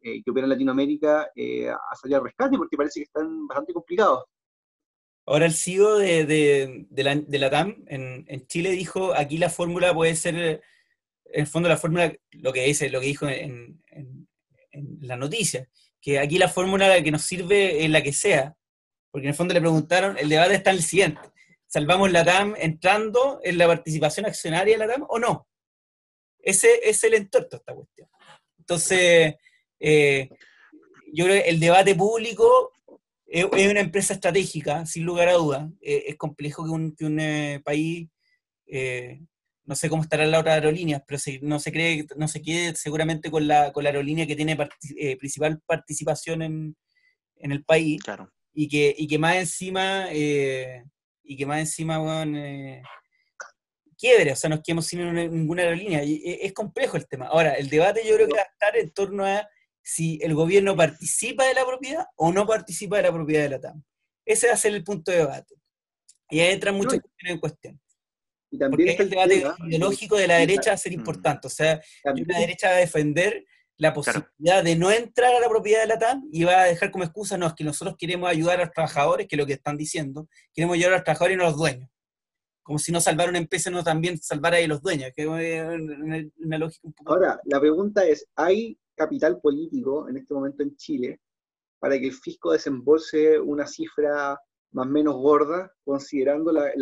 [0.00, 3.72] eh, que opera en Latinoamérica eh, a salir al rescate, porque parece que están bastante
[3.72, 4.24] complicados.
[5.26, 6.26] Ahora el CEO de,
[6.90, 10.60] de, la, TAM en, Chile dijo, aquí la fórmula puede ser, en
[11.32, 14.28] el fondo la fórmula, lo que dice, lo que dijo en, en,
[15.00, 15.68] la noticia,
[16.00, 18.54] que aquí la fórmula que nos sirve es la que sea,
[19.10, 21.20] porque en el fondo le preguntaron, el debate está en el siguiente,
[21.66, 25.48] salvamos la TAM entrando en la participación accionaria de la TAM o no.
[26.38, 28.08] Ese es el entorno esta cuestión.
[28.58, 29.36] Entonces,
[29.80, 30.28] eh,
[31.14, 32.73] yo creo que el debate público
[33.40, 35.70] es, una empresa estratégica, sin lugar a dudas.
[35.80, 36.70] Eh, es complejo que
[37.04, 38.08] un, eh, país,
[39.66, 43.30] no sé cómo estarán las otras aerolíneas, pero no se cree, no se quede seguramente
[43.30, 44.56] con la, con la aerolínea que tiene
[45.18, 46.76] principal participación en,
[47.38, 48.02] el país.
[48.02, 48.30] Claro.
[48.52, 50.08] Y que, y que más encima
[51.24, 52.82] y que más encima, bueno, eh,
[53.96, 56.04] quiebre, o sea, nos quedemos sin ninguna aerolínea.
[56.04, 57.26] Y es complejo el tema.
[57.26, 59.48] Ahora, el debate yo creo que va a estar en torno a
[59.84, 63.60] si el gobierno participa de la propiedad o no participa de la propiedad de la
[63.60, 63.84] TAM.
[64.24, 65.54] Ese va a ser el punto de debate.
[66.30, 67.80] Y ahí entran muchas cuestiones en cuestión.
[68.50, 71.46] Y también Porque el debate ideológico de la derecha va a ser importante.
[71.46, 73.44] O sea, la derecha va a defender
[73.76, 76.90] la posibilidad de no entrar a la propiedad de la TAM y va a dejar
[76.90, 79.54] como excusa, no, es que nosotros queremos ayudar a los trabajadores, que es lo que
[79.54, 81.90] están diciendo, queremos ayudar a los trabajadores y no a los dueños.
[82.62, 86.58] Como si no salvar una empresa, no también salvar a los dueños, que es una,
[86.58, 87.12] lógica un poco...
[87.12, 91.20] Ahora, la pregunta es, ¿hay capital político en este momento en Chile
[91.78, 94.38] para que el fisco desembolse una cifra
[94.72, 96.72] más o menos gorda, considerando la,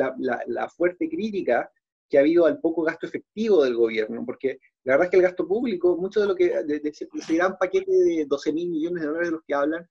[0.47, 1.71] la fuerte crítica
[2.13, 4.23] que ha habido al poco gasto efectivo del gobierno?
[4.27, 7.57] Porque la verdad es que el gasto público, mucho de lo que, de, ese, gran
[7.57, 9.89] paquete de 12 mil millones de dólares de los que hablan,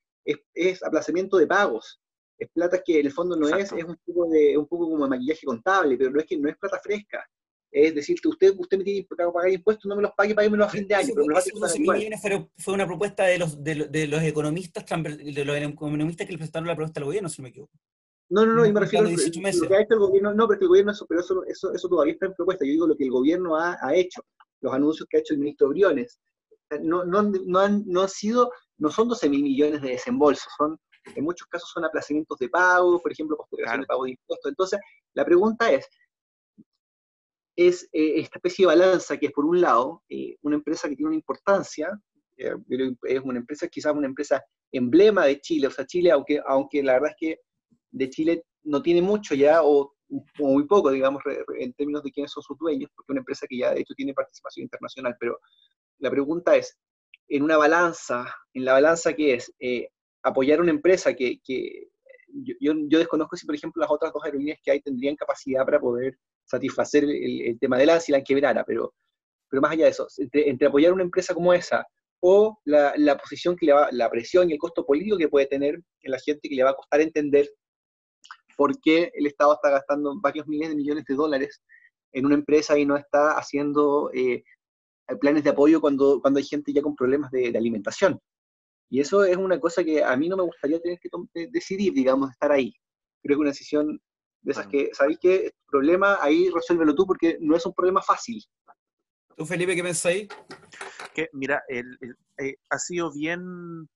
[0.53, 1.99] es, aplazamiento de pagos.
[2.38, 5.03] Es plata que en el fondo no es, es un poco, de, un poco como
[5.05, 7.26] de maquillaje contable, pero no es que no es plata fresca.
[7.72, 10.65] Es decir, que usted, usted me tiene que pagar impuestos, no me los pague, páguemelo
[10.65, 11.13] a fin de año.
[12.22, 16.67] Pero fue, una propuesta de los, de, los economistas de los economistas que le presentaron
[16.67, 17.72] la propuesta al gobierno, si no me equivoco.
[18.30, 19.24] No, no, no, y me refiero a lo que
[19.76, 22.28] ha hecho el gobierno, no, porque el gobierno, eso, pero eso, eso, eso todavía está
[22.28, 22.65] en propuesta.
[22.65, 24.22] Yo digo lo que el gobierno ha, ha hecho
[24.61, 26.19] los anuncios que ha hecho el ministro Briones.
[26.82, 30.80] No, no, no, han, no han sido, no son 12 mil millones de desembolsos, son,
[31.13, 34.49] en muchos casos son aplazamientos de pago, por ejemplo, postergación de pago de impuestos.
[34.49, 34.80] Entonces,
[35.13, 35.86] la pregunta es,
[37.68, 40.95] es eh, esta especie de balanza que es, por un lado, eh, una empresa que
[40.95, 41.89] tiene una importancia,
[42.38, 46.93] es una empresa, quizás una empresa emblema de Chile, o sea, Chile, aunque, aunque la
[46.93, 47.39] verdad es que
[47.91, 49.93] de Chile no tiene mucho ya, o
[50.39, 51.22] muy poco, digamos,
[51.59, 53.93] en términos de quiénes son sus dueños, porque es una empresa que ya de hecho
[53.93, 55.39] tiene participación internacional, pero
[55.99, 56.78] la pregunta es,
[57.28, 59.89] en una balanza, en la balanza que es eh,
[60.24, 61.39] apoyar una empresa que
[62.34, 65.79] yo, yo, desconozco si, por ejemplo, las otras dos aerolíneas que hay tendrían capacidad para
[65.79, 68.93] poder satisfacer el, tema de la si la quebrara, pero,
[69.49, 71.86] pero más allá de eso, entre, entre apoyar una empresa como esa
[72.23, 75.47] o la, la posición que le va, la presión y el costo político que puede
[75.47, 77.49] tener en la gente que le va a costar entender
[78.55, 81.61] por qué el Estado está gastando varios miles de millones de dólares
[82.13, 84.43] en una empresa y no está haciendo eh,
[85.19, 88.19] planes de apoyo cuando, cuando hay gente ya con problemas de, alimentación.
[88.92, 92.30] Y eso es una cosa que a mí no me gustaría tener que decidir, digamos,
[92.30, 92.76] estar ahí.
[93.24, 94.02] Creo que una decisión
[94.42, 95.46] de esas que, ¿sabéis qué?
[95.46, 98.44] El problema ahí resuélvelo tú porque no es un problema fácil.
[99.38, 100.28] ¿Tú, Felipe, qué pensáis?
[101.14, 101.98] Que, mira, el,
[102.38, 103.88] eh, ha sido bien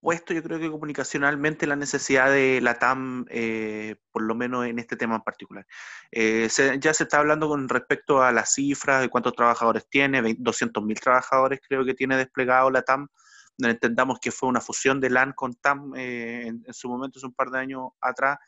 [0.00, 4.80] puesto, yo creo que comunicacionalmente, la necesidad de la TAM, eh, por lo menos en
[4.80, 5.64] este tema en particular.
[6.10, 6.48] Eh,
[6.80, 11.60] ya se está hablando con respecto a las cifras de cuántos trabajadores tiene, 200.000 trabajadores
[11.68, 13.06] creo que tiene desplegado la TAM
[13.58, 17.34] entendamos que fue una fusión de LAN con TAM eh, en, su momento, es un
[17.34, 18.38] par de años atrás,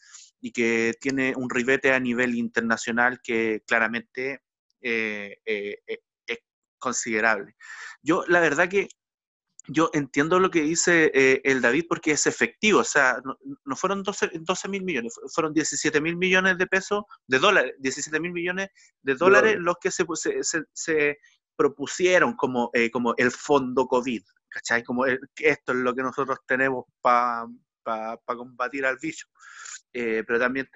[0.41, 4.43] y que tiene un ribete a nivel internacional que claramente
[4.81, 5.79] eh, eh,
[6.27, 6.39] es
[6.79, 7.57] considerable.
[8.03, 8.89] Yo, la verdad que
[9.69, 11.13] yo entiendo lo que dice
[11.45, 13.23] el David porque es efectivo, o sea,
[13.65, 18.33] no, fueron 12 mil millones, fueron 17 mil millones de pesos, de dólares, 17 mil
[18.33, 18.71] millones
[19.03, 21.19] de dólares los que se, se, se
[21.55, 24.25] propusieron como, como el fondo COVID.
[24.53, 24.83] ¿Cachai?
[24.83, 27.47] Como esto es lo que nosotros tenemos para
[28.27, 29.27] combatir al bicho.
[29.93, 30.69] Eh, pero también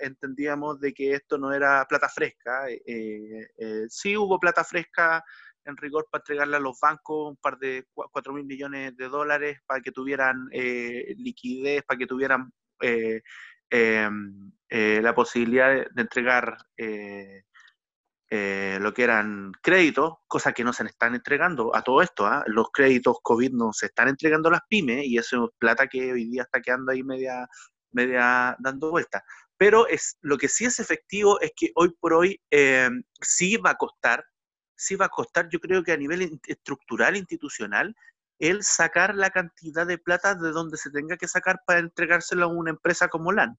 [0.00, 2.68] entendíamos de que esto no era plata fresca.
[2.68, 5.22] Eh, eh, sí hubo plata fresca
[5.64, 9.58] en rigor para entregarle a los bancos un par de 4 mil millones de dólares
[9.66, 12.52] para que tuvieran liquidez, para que tuvieran
[13.70, 16.56] em, la posibilidad de entregar
[18.28, 22.26] eh, lo que eran créditos, cosas que no se están entregando a todo esto.
[22.26, 22.42] ¿ah?
[22.46, 26.12] Los créditos COVID no se están entregando a las pymes y eso es plata que
[26.12, 27.48] hoy día está quedando ahí media,
[27.92, 29.24] media dando vuelta.
[29.56, 33.70] Pero es, lo que sí es efectivo es que hoy por hoy eh, sí va
[33.70, 34.24] a costar,
[34.76, 37.94] sí va a costar, yo creo que a nivel estructural, institucional,
[38.38, 42.48] el sacar la cantidad de plata de donde se tenga que sacar para entregárselo a
[42.48, 43.56] una empresa como LAN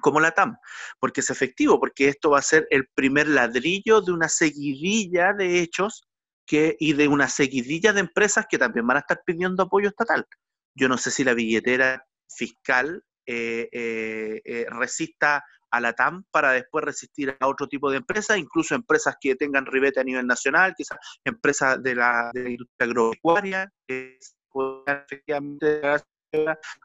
[0.00, 0.56] como la TAM,
[0.98, 5.60] porque es efectivo, porque esto va a ser el primer ladrillo de una seguidilla de
[5.60, 6.08] hechos
[6.46, 10.26] que, y de una seguidilla de empresas que también van a estar pidiendo apoyo estatal.
[10.74, 16.52] Yo no sé si la billetera fiscal eh, eh, eh, resista a la TAM para
[16.52, 20.74] después resistir a otro tipo de empresas, incluso empresas que tengan ribete a nivel nacional,
[20.74, 24.18] quizás empresas de la, de la industria agropecuaria, que
[24.50, 25.82] puedan efectivamente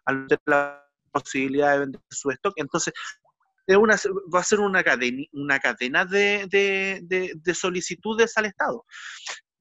[0.06, 2.54] al la posibilidad de vender su stock.
[2.58, 2.94] Entonces,
[3.68, 3.96] es una,
[4.34, 8.86] va a ser una cadena, una cadena de, de, solicitudes al Estado.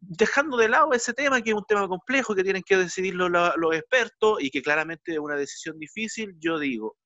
[0.00, 3.74] Dejando de lado ese tema, que es un tema complejo, que tienen que decidirlo los
[3.74, 6.96] expertos y que claramente es una decisión difícil, yo digo,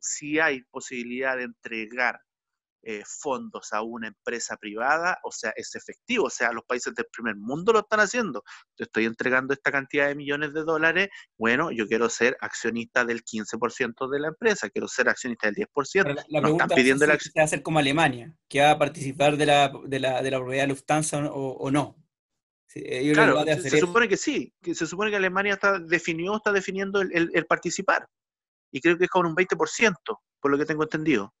[0.00, 2.20] si hay posibilidad de entregar
[2.84, 7.06] eh, fondos a una empresa privada, o sea, es efectivo, o sea, los países del
[7.12, 8.42] primer mundo lo están haciendo.
[8.76, 11.08] Te estoy entregando esta cantidad de millones de dólares,
[11.38, 16.26] bueno, yo quiero ser accionista del 15% de la empresa, quiero ser accionista del 10%.
[16.28, 19.36] La, la están pidiendo es si va a ser como Alemania, que va a participar
[19.36, 21.96] de la, de la, de la propiedad de Lufthansa o, no.
[23.14, 27.30] claro, se, supone que sí, que se supone que Alemania está definió, está definiendo el,
[27.32, 28.08] el participar.
[28.72, 29.94] Y creo que es con un 20%,
[30.40, 31.32] por lo que tengo entendido.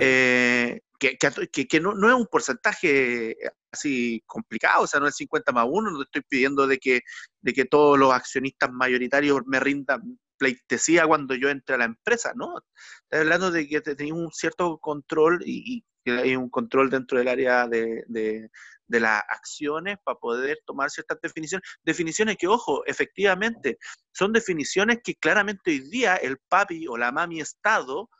[0.00, 3.36] Eh, que, que, no, no, es un porcentaje
[3.70, 7.02] así complicado, o sea, no es 50 más 1, no te estoy pidiendo de que,
[7.40, 12.32] de que todos los accionistas mayoritarios me rindan pleitesía cuando yo entre a la empresa,
[12.34, 12.54] ¿no?
[13.02, 17.28] Estoy hablando de que tenía un cierto control y, que hay un control dentro del
[17.28, 18.48] área de, de,
[18.86, 21.68] de las acciones para poder tomar ciertas definiciones.
[21.82, 23.78] Definiciones que, ojo, efectivamente,
[24.12, 28.17] son definiciones que claramente hoy día el papi o la mami Estado eh, eh,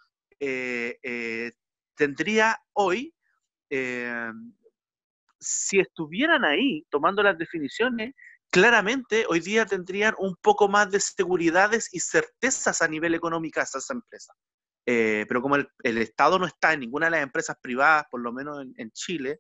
[1.95, 3.14] tendría hoy,
[3.70, 4.30] eh,
[5.41, 8.14] si estuvieran ahí tomando las definiciones,
[8.51, 13.89] claramente hoy día tendrían un poco más de seguridades y certezas a nivel económico esas
[13.91, 14.36] empresas.
[14.84, 18.64] pero como el, Estado no está en ninguna de las empresas privadas, por lo menos
[18.76, 19.39] en Chile,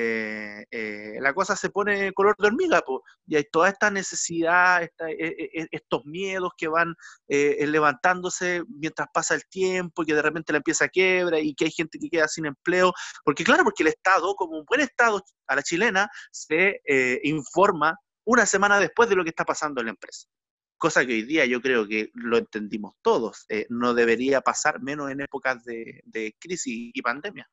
[0.00, 2.80] eh, eh, la cosa se pone color de hormiga,
[3.26, 6.94] y hay toda esta necesidad, e, e, e, estos miedos que van
[7.26, 11.52] eh, levantándose mientras pasa el tiempo y que de repente la empieza a quiebra y
[11.52, 12.92] que hay gente que queda sin empleo,
[13.24, 16.80] porque claro, porque el Estado, como un buen Estado a la chilena, se
[17.24, 20.28] informa una semana después de lo que está pasando en la empresa.
[20.76, 25.22] Cosa que hoy día yo creo que lo entendimos todos, no debería pasar menos en
[25.22, 27.48] épocas de, de crisis y pandemia.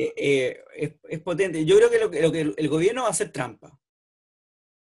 [0.00, 1.64] Eh, eh, es, potente.
[1.64, 3.76] Yo creo que lo, que lo, que el gobierno va a hacer trampa.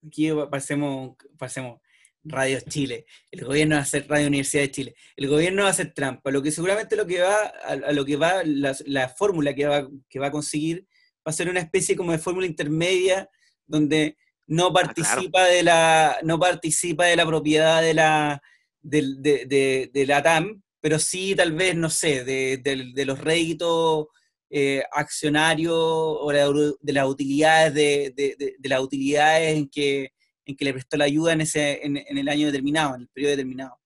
[0.07, 1.81] Aquí pasemos, pasemos
[2.23, 3.07] Radio Chile.
[3.33, 4.95] El gobierno va a hacer Radio Universidad de Chile.
[5.17, 6.31] El gobierno va a hacer trampa.
[6.31, 10.21] Lo que seguramente lo que va, a, lo que va, la, fórmula que va, que
[10.21, 10.87] va a conseguir
[11.27, 13.29] va a ser una especie como de fórmula intermedia
[13.67, 18.41] donde no ah, participa de la, no participa de la propiedad de la,
[18.81, 24.07] de, de, la TAM, pero sí tal vez, no sé, de, los réditos
[24.53, 30.13] eh, accionario o de las utilidades de, las utilidades en que,
[30.45, 33.31] en que le prestó la ayuda en, ese, en, el año determinado, en el periodo
[33.31, 33.79] determinado.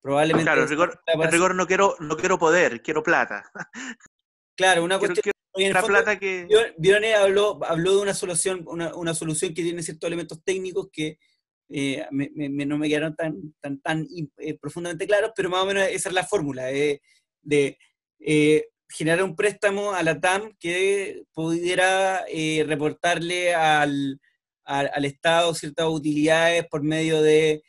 [0.00, 0.44] Probablemente.
[0.44, 3.50] Claro, en rigor, no quiero, no quiero poder, quiero plata.
[4.54, 5.32] Claro, una cuestión.
[5.56, 6.46] la plata que...
[7.16, 11.18] habló, habló de una solución, una, una, solución que tiene ciertos elementos técnicos que
[11.70, 14.06] eh, no me quedaron tan, tan, tan
[14.36, 17.00] eh, profundamente claros, pero más o menos esa es la fórmula de
[18.92, 24.20] generar un préstamo a la TAM que pudiera eh, reportarle al,
[24.64, 27.62] al Estado ciertas utilidades por medio de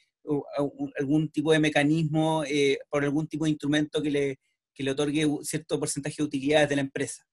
[0.98, 4.40] algún tipo de mecanismo, eh, por algún tipo de instrumento que le,
[4.74, 7.26] que le otorgue cierto porcentaje de utilidades de la empresa.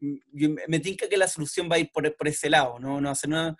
[0.00, 3.00] Mm, me tinca que la solución va a ir por, por ese lado, ¿no?
[3.00, 3.56] no, hacer una,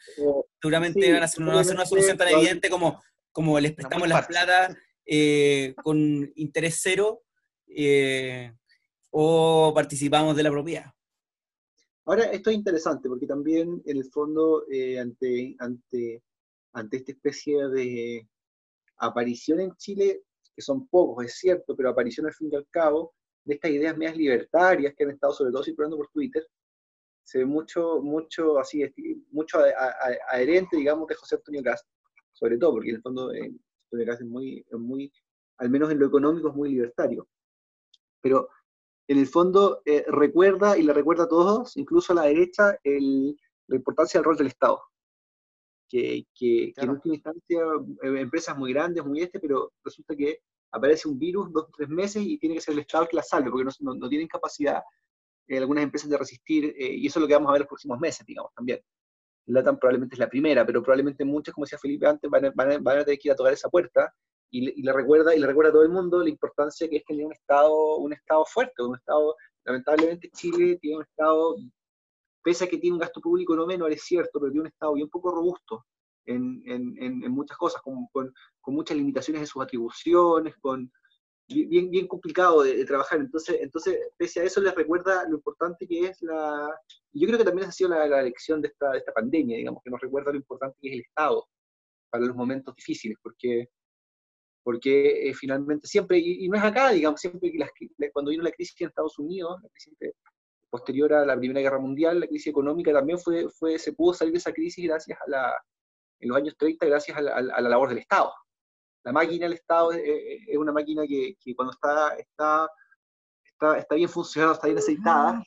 [0.61, 4.77] seguramente van a hacer, no una solución tan evidente como, como les prestamos las plata
[5.05, 7.23] eh, con interés cero
[7.67, 8.53] eh,
[9.11, 10.93] o participamos de la propiedad.
[12.05, 16.23] Ahora, esto es interesante porque también, en el fondo, eh, ante, ante,
[16.73, 18.27] ante esta especie de
[18.97, 20.23] aparición en Chile,
[20.55, 23.97] que son pocos, es cierto, pero aparición al fin y al cabo, de estas ideas
[23.97, 26.47] medias libertarias que han estado sobre todo circulando por Twitter,
[27.25, 28.83] se ve mucho, mucho así,
[29.31, 29.59] mucho
[30.31, 31.91] adherente, digamos, de José Antonio Castro,
[32.33, 33.53] sobre todo, porque en el fondo eh,
[33.85, 35.13] Antonio Castro es muy, muy,
[35.59, 37.29] al menos en lo económico, es muy libertario.
[38.23, 38.49] Pero
[39.09, 43.77] en el fondo eh, recuerda, y le recuerda a todos, incluso a la derecha, la
[43.77, 44.81] importancia del rol del Estado.
[45.89, 47.61] Que, que, en última instancia,
[48.03, 51.89] eh, empresas muy grandes, muy este, pero resulta que aparece un virus dos o tres
[51.89, 54.29] meses y tiene que ser el Estado el que la salve, porque no, no, tienen
[54.29, 54.83] capacidad
[55.47, 57.99] eh, algunas empresas de resistir, y eso es lo que vamos a ver los próximos
[57.99, 58.81] meses, digamos, también.
[59.47, 62.73] LATAM probablemente es la primera, pero probablemente muchas, como decía Felipe antes, van a, van
[62.73, 64.15] a, van a tener que ir a tocar esa puerta
[64.51, 67.27] y, le recuerda y le recuerda a todo el mundo la importancia que es tener
[67.27, 71.57] un estado un estado fuerte un estado lamentablemente Chile tiene un estado
[72.43, 74.95] pese a que tiene un gasto público no menos es cierto pero tiene un estado
[74.95, 75.85] bien poco robusto
[76.25, 80.91] en, en, en muchas cosas con, con, con, muchas limitaciones en sus atribuciones con
[81.47, 83.21] bien bien complicado de, trabajar.
[83.21, 86.69] Entonces entonces pese a eso les recuerda lo importante que es la
[87.13, 89.83] yo creo que también ha sido la, la lección de esta, de esta pandemia digamos
[89.83, 91.49] que nos recuerda lo importante que es el estado
[92.11, 93.69] para los momentos difíciles porque
[94.69, 98.79] porque eh, finalmente siempre, y, no es acá, digamos, siempre que cuando vino la crisis
[98.83, 99.95] en Estados Unidos, la crisis
[100.69, 104.35] posterior a la Primera Guerra Mundial, la crisis económica también fue, fue se pudo salir
[104.35, 105.55] de esa crisis gracias a la,
[106.21, 108.31] en los años 30, gracias a la, labor del Estado.
[109.05, 112.69] La máquina del Estado es, una máquina que, que, cuando está, está,
[113.75, 115.43] está, bien funcionando, está bien aceitada,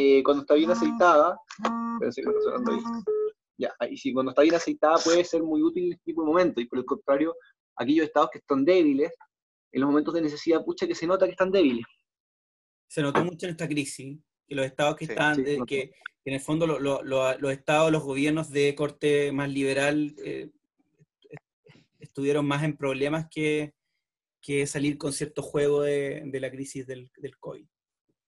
[0.00, 1.38] eh, cuando está bien aceitada.
[3.56, 6.26] Ya, y si cuando está bien aceitada puede ser muy útil en este tipo de
[6.26, 7.36] momentos, y por el contrario,
[7.76, 9.12] aquellos estados que están débiles,
[9.72, 11.84] en los momentos de necesidad, pucha, que se nota que están débiles.
[12.88, 15.92] Se notó mucho en esta crisis, que los estados que están, que,
[16.24, 20.50] en el fondo los estados, los gobiernos de corte más liberal eh,
[22.00, 23.74] estuvieron más en problemas que,
[24.40, 27.66] que, salir con cierto juego de, de la crisis del, del, COVID.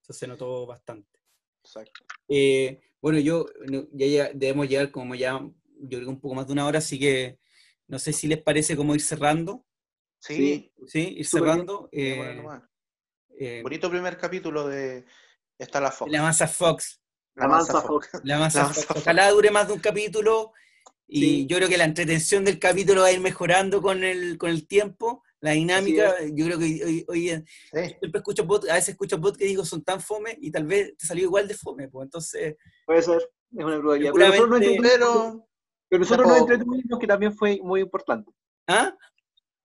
[0.02, 1.18] Eso se notó bastante.
[1.64, 2.04] Exacto.
[2.28, 3.46] Eh, bueno, yo
[3.92, 5.40] ya, debemos llegar como ya,
[5.80, 7.38] yo creo un poco más de una hora, así que
[7.88, 9.64] no sé si les parece como ir cerrando.
[10.20, 10.72] Sí.
[10.86, 11.88] Sí, ir cerrando.
[11.90, 12.42] Eh,
[13.38, 15.04] eh, Bonito primer capítulo de
[15.58, 16.10] Está la Fox.
[16.10, 17.00] La masa Fox.
[17.34, 18.10] La masa Fox.
[18.24, 18.86] La masa Fox.
[19.00, 20.52] Ojalá dure más de un capítulo.
[21.10, 24.50] Y yo creo que la entretención del capítulo va a ir mejorando con el, con
[24.50, 26.16] el tiempo, la dinámica.
[26.34, 30.36] Yo creo que hoy, siempre escucho a veces escucho bot que digo son tan fome
[30.38, 31.88] y tal vez te salió igual de fome.
[31.88, 32.56] Pues entonces.
[32.84, 34.12] Puede ser, es una probabilidad.
[34.14, 34.48] Pero,
[34.82, 35.47] pero
[35.90, 38.30] nosotros nos entretuvimos, que también fue muy importante.
[38.66, 38.94] ¿Ah?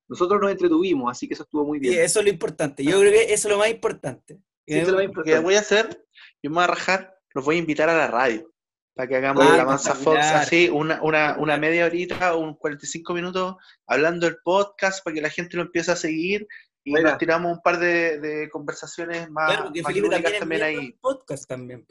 [0.07, 1.93] Nosotros nos entretuvimos, así que eso estuvo muy bien.
[1.93, 2.83] Sí, eso es lo importante.
[2.83, 4.35] Yo creo que eso es lo más importante.
[4.65, 5.39] Sí, eso es lo más importante.
[5.39, 6.05] voy a hacer,
[6.41, 8.53] yo me voy a rajar, los voy a invitar a la radio
[8.95, 12.53] para que hagamos ah, la Mansa Fox así, una, una, una, media horita o un
[12.53, 13.55] 45 minutos
[13.87, 16.47] hablando del podcast para que la gente lo empiece a seguir
[16.83, 20.91] y nos tiramos un par de, de conversaciones más, claro, porque Felipe también, también ahí.
[21.01, 21.85] Podcast también.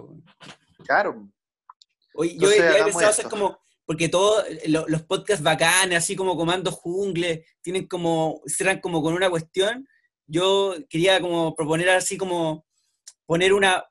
[0.85, 1.29] Claro.
[2.15, 6.71] Oye, yo he pensado hacer como porque todos eh, los podcasts bacanes, así como Comando
[6.71, 9.87] Jungle, tienen como, cierran como con una cuestión.
[10.27, 12.65] Yo quería como proponer así como
[13.27, 13.85] poner una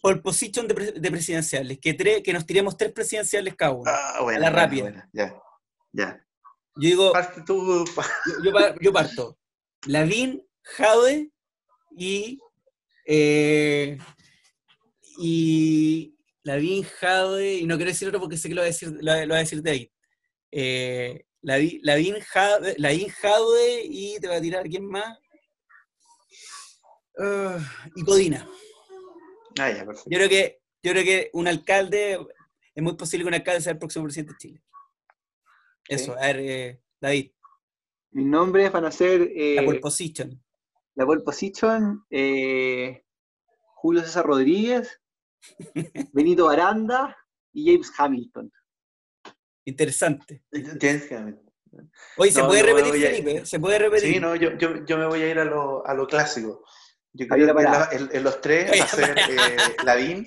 [0.00, 0.74] pole position de,
[1.10, 5.08] presidenciales, que, que nos tiremos tres presidenciales cada uno, ah, a la rápida.
[5.12, 5.34] ya,
[5.92, 6.24] ya.
[6.76, 7.12] Yo digo,
[8.80, 9.36] Yo, parto.
[9.86, 11.32] Lavín, Jade
[11.96, 12.38] y,
[13.04, 13.98] eh,
[15.18, 16.14] y,
[16.48, 19.12] Lavín Jade, y no quiero decir otro porque sé que lo va a decir, lo,
[19.12, 19.90] va a decir David.
[20.50, 22.74] Eh, Lavín Jade,
[23.10, 25.18] Jade y te va a tirar quién más.
[27.18, 27.60] Uh,
[27.96, 28.48] y Codina.
[29.60, 30.08] Ah, ya, perfecto.
[30.08, 32.18] Yo creo que, yo creo que un alcalde,
[32.74, 34.62] es muy posible que un alcalde sea el próximo presidente de Chile.
[35.86, 37.32] Eso, a ver, eh, David.
[38.12, 39.30] Mis nombres van a ser.
[39.34, 40.42] Eh, la pole position.
[40.94, 43.04] La pole position, eh,
[43.74, 44.98] Julio César Rodríguez,
[46.12, 47.16] Benito Aranda
[47.52, 48.52] y James Hamilton.
[49.64, 50.44] Interesante.
[50.52, 51.48] James Hamilton.
[52.16, 53.46] Oye, ¿se puede repetir, Felipe?
[53.46, 54.14] ¿Se puede repetir?
[54.14, 56.64] Sí, no, yo, yo, yo, me voy a ir a lo, a lo clásico.
[57.12, 60.26] Yo creo que en, los tres va a ser eh, Lavín,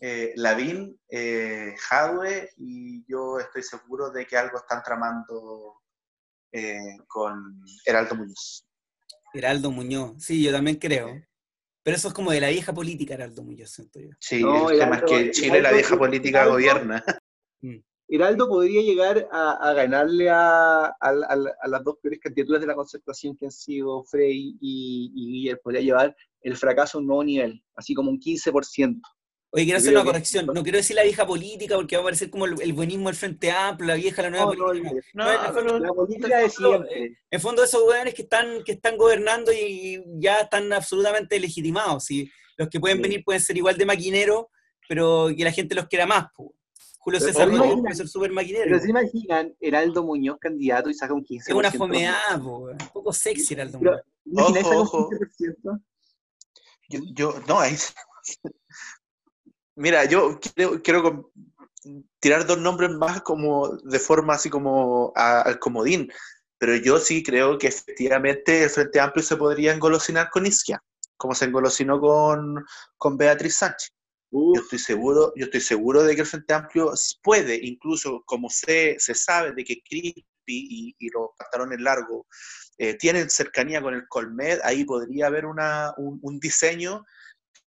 [0.00, 5.80] eh, Lavín, eh, Jadwe, y yo estoy seguro de que algo están tramando
[6.52, 8.66] eh, con Heraldo Muñoz.
[9.34, 11.20] Heraldo Muñoz, sí, yo también creo.
[11.88, 14.10] Pero eso es como de la vieja política, Heraldo Muñoz, siento yo.
[14.20, 17.02] Sí, No, el tema es que en Chile la vieja política Heraldo- gobierna.
[18.10, 22.66] Heraldo podría llegar a, a ganarle a, a- a- a las dos peores candidaturas de
[22.66, 25.60] la concertación que han sido Frey y, y Guiller.
[25.62, 29.00] Podría llevar el fracaso a un nuevo nivel, así como un 15%.
[29.50, 30.46] Oye, quiero hacer una corrección.
[30.46, 33.16] No quiero decir la vieja política porque va a parecer como el, el buenismo del
[33.16, 34.94] Frente Amplio, la vieja, la nueva No, no, política.
[35.14, 37.04] no, No, fondo- la política de siempre.
[37.04, 42.10] En el fondo, esos hueones que están, que están gobernando y ya están absolutamente legitimados.
[42.10, 43.02] Y los que pueden Sí.
[43.04, 44.46] venir pueden ser igual de maquineros,
[44.86, 46.26] pero que la gente los quiera más.
[46.36, 46.54] po.
[46.98, 48.64] Julio Pero César Rodríguez puede ser súper maquinero.
[48.66, 51.48] Pero se imaginan Heraldo Muñoz candidato y saca un 15%.
[51.48, 52.76] Es una fomeada, po, weón.
[52.82, 54.02] un poco sexy era el Pero- Muñoz.
[54.26, 55.10] ¿Imagináis Ojo, ojo.
[55.10, 55.80] 15%?
[56.90, 57.76] Yo, yo- no, ahí.
[59.78, 61.30] Mira, yo quiero, quiero
[62.18, 66.10] tirar dos nombres más como de forma así como a- al comodín,
[66.58, 70.82] pero yo sí creo que efectivamente el Frente Amplio se podría engolosinar con Isquia,
[71.16, 72.64] como se engolosinó con,
[72.96, 73.92] con Beatriz Sánchez.
[74.32, 78.50] Yo Uf, estoy seguro, yo estoy seguro de que el Frente Amplio puede, incluso como
[78.50, 82.26] se, se sabe de que Crispi y, y los pantalones largos
[82.78, 87.04] eh, tienen cercanía con el Colmed, ahí podría haber una, un, un diseño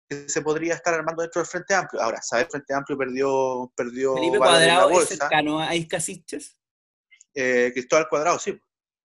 [0.08, 2.02] que se podría estar armando dentro del Frente Amplio.
[2.02, 2.46] Ahora, ¿sabes?
[2.46, 6.56] El Frente Amplio perdió, perdió Felipe Cuadrado es cercano a Isca Siches.
[7.34, 8.58] Eh, Cristóbal Cuadrado, sí.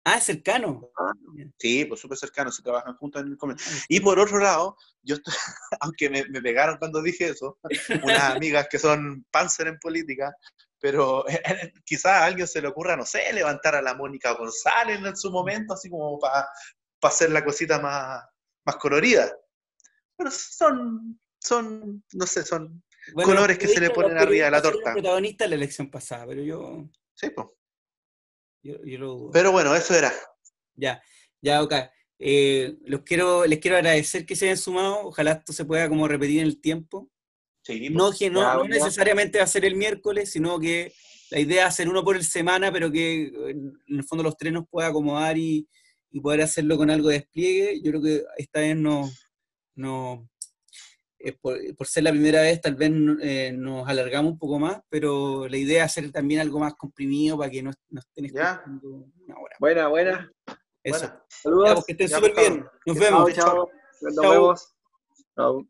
[0.05, 0.89] Ah, es cercano.
[1.57, 3.83] Sí, pues súper cercano, se trabajan juntos en el comercio.
[3.89, 5.33] Y por otro lado, yo estoy,
[5.81, 7.59] aunque me, me pegaron cuando dije eso,
[8.03, 10.33] unas amigas que son panzer en política,
[10.79, 11.25] pero
[11.85, 15.29] quizás a alguien se le ocurra, no sé, levantar a la Mónica González en su
[15.31, 16.47] momento, así como para
[17.01, 18.23] hacer la cosita más,
[18.65, 19.31] más colorida.
[20.19, 24.61] Pero son, son, no sé, son, Bueno, Colores que se le ponen arriba de la
[24.61, 24.91] torta.
[24.91, 27.47] protagonistas de la elección pasada, pero yo, sí, pues.
[28.61, 29.31] yo, yo lo dudo.
[29.31, 30.11] Pero bueno, eso era.
[30.75, 31.01] Ya,
[31.41, 31.73] ya, ok.
[32.19, 35.07] Eh, los quiero, les quiero agradecer que se hayan sumado.
[35.07, 37.09] Ojalá esto se pueda como repetir en el tiempo.
[37.63, 40.91] Sí, No, que no, necesariamente va a ser el miércoles, sino que
[41.31, 44.51] la idea es hacer uno por el semana, pero que en el fondo los tres
[44.51, 45.65] nos pueda acomodar y,
[46.11, 47.79] y poder hacerlo con algo de despliegue.
[47.81, 49.09] Yo creo que esta vez no,
[49.79, 50.29] no
[51.21, 54.79] eh, por, por ser la primera vez, tal vez eh, nos alargamos un poco más,
[54.87, 58.53] pero la idea es hacer también algo más comprimido para que no, no estén Ya.
[58.53, 58.89] escuchando
[59.25, 59.55] una hora.
[59.59, 60.31] buena, buena.
[60.81, 61.11] Eso.
[61.27, 61.73] Saludos.
[61.73, 62.65] pues, que estén súper pues, bien.
[62.85, 63.33] Nos vemos.
[63.33, 63.69] Chao, chao.
[64.01, 64.75] Nos vemos.
[65.35, 65.67] Chao.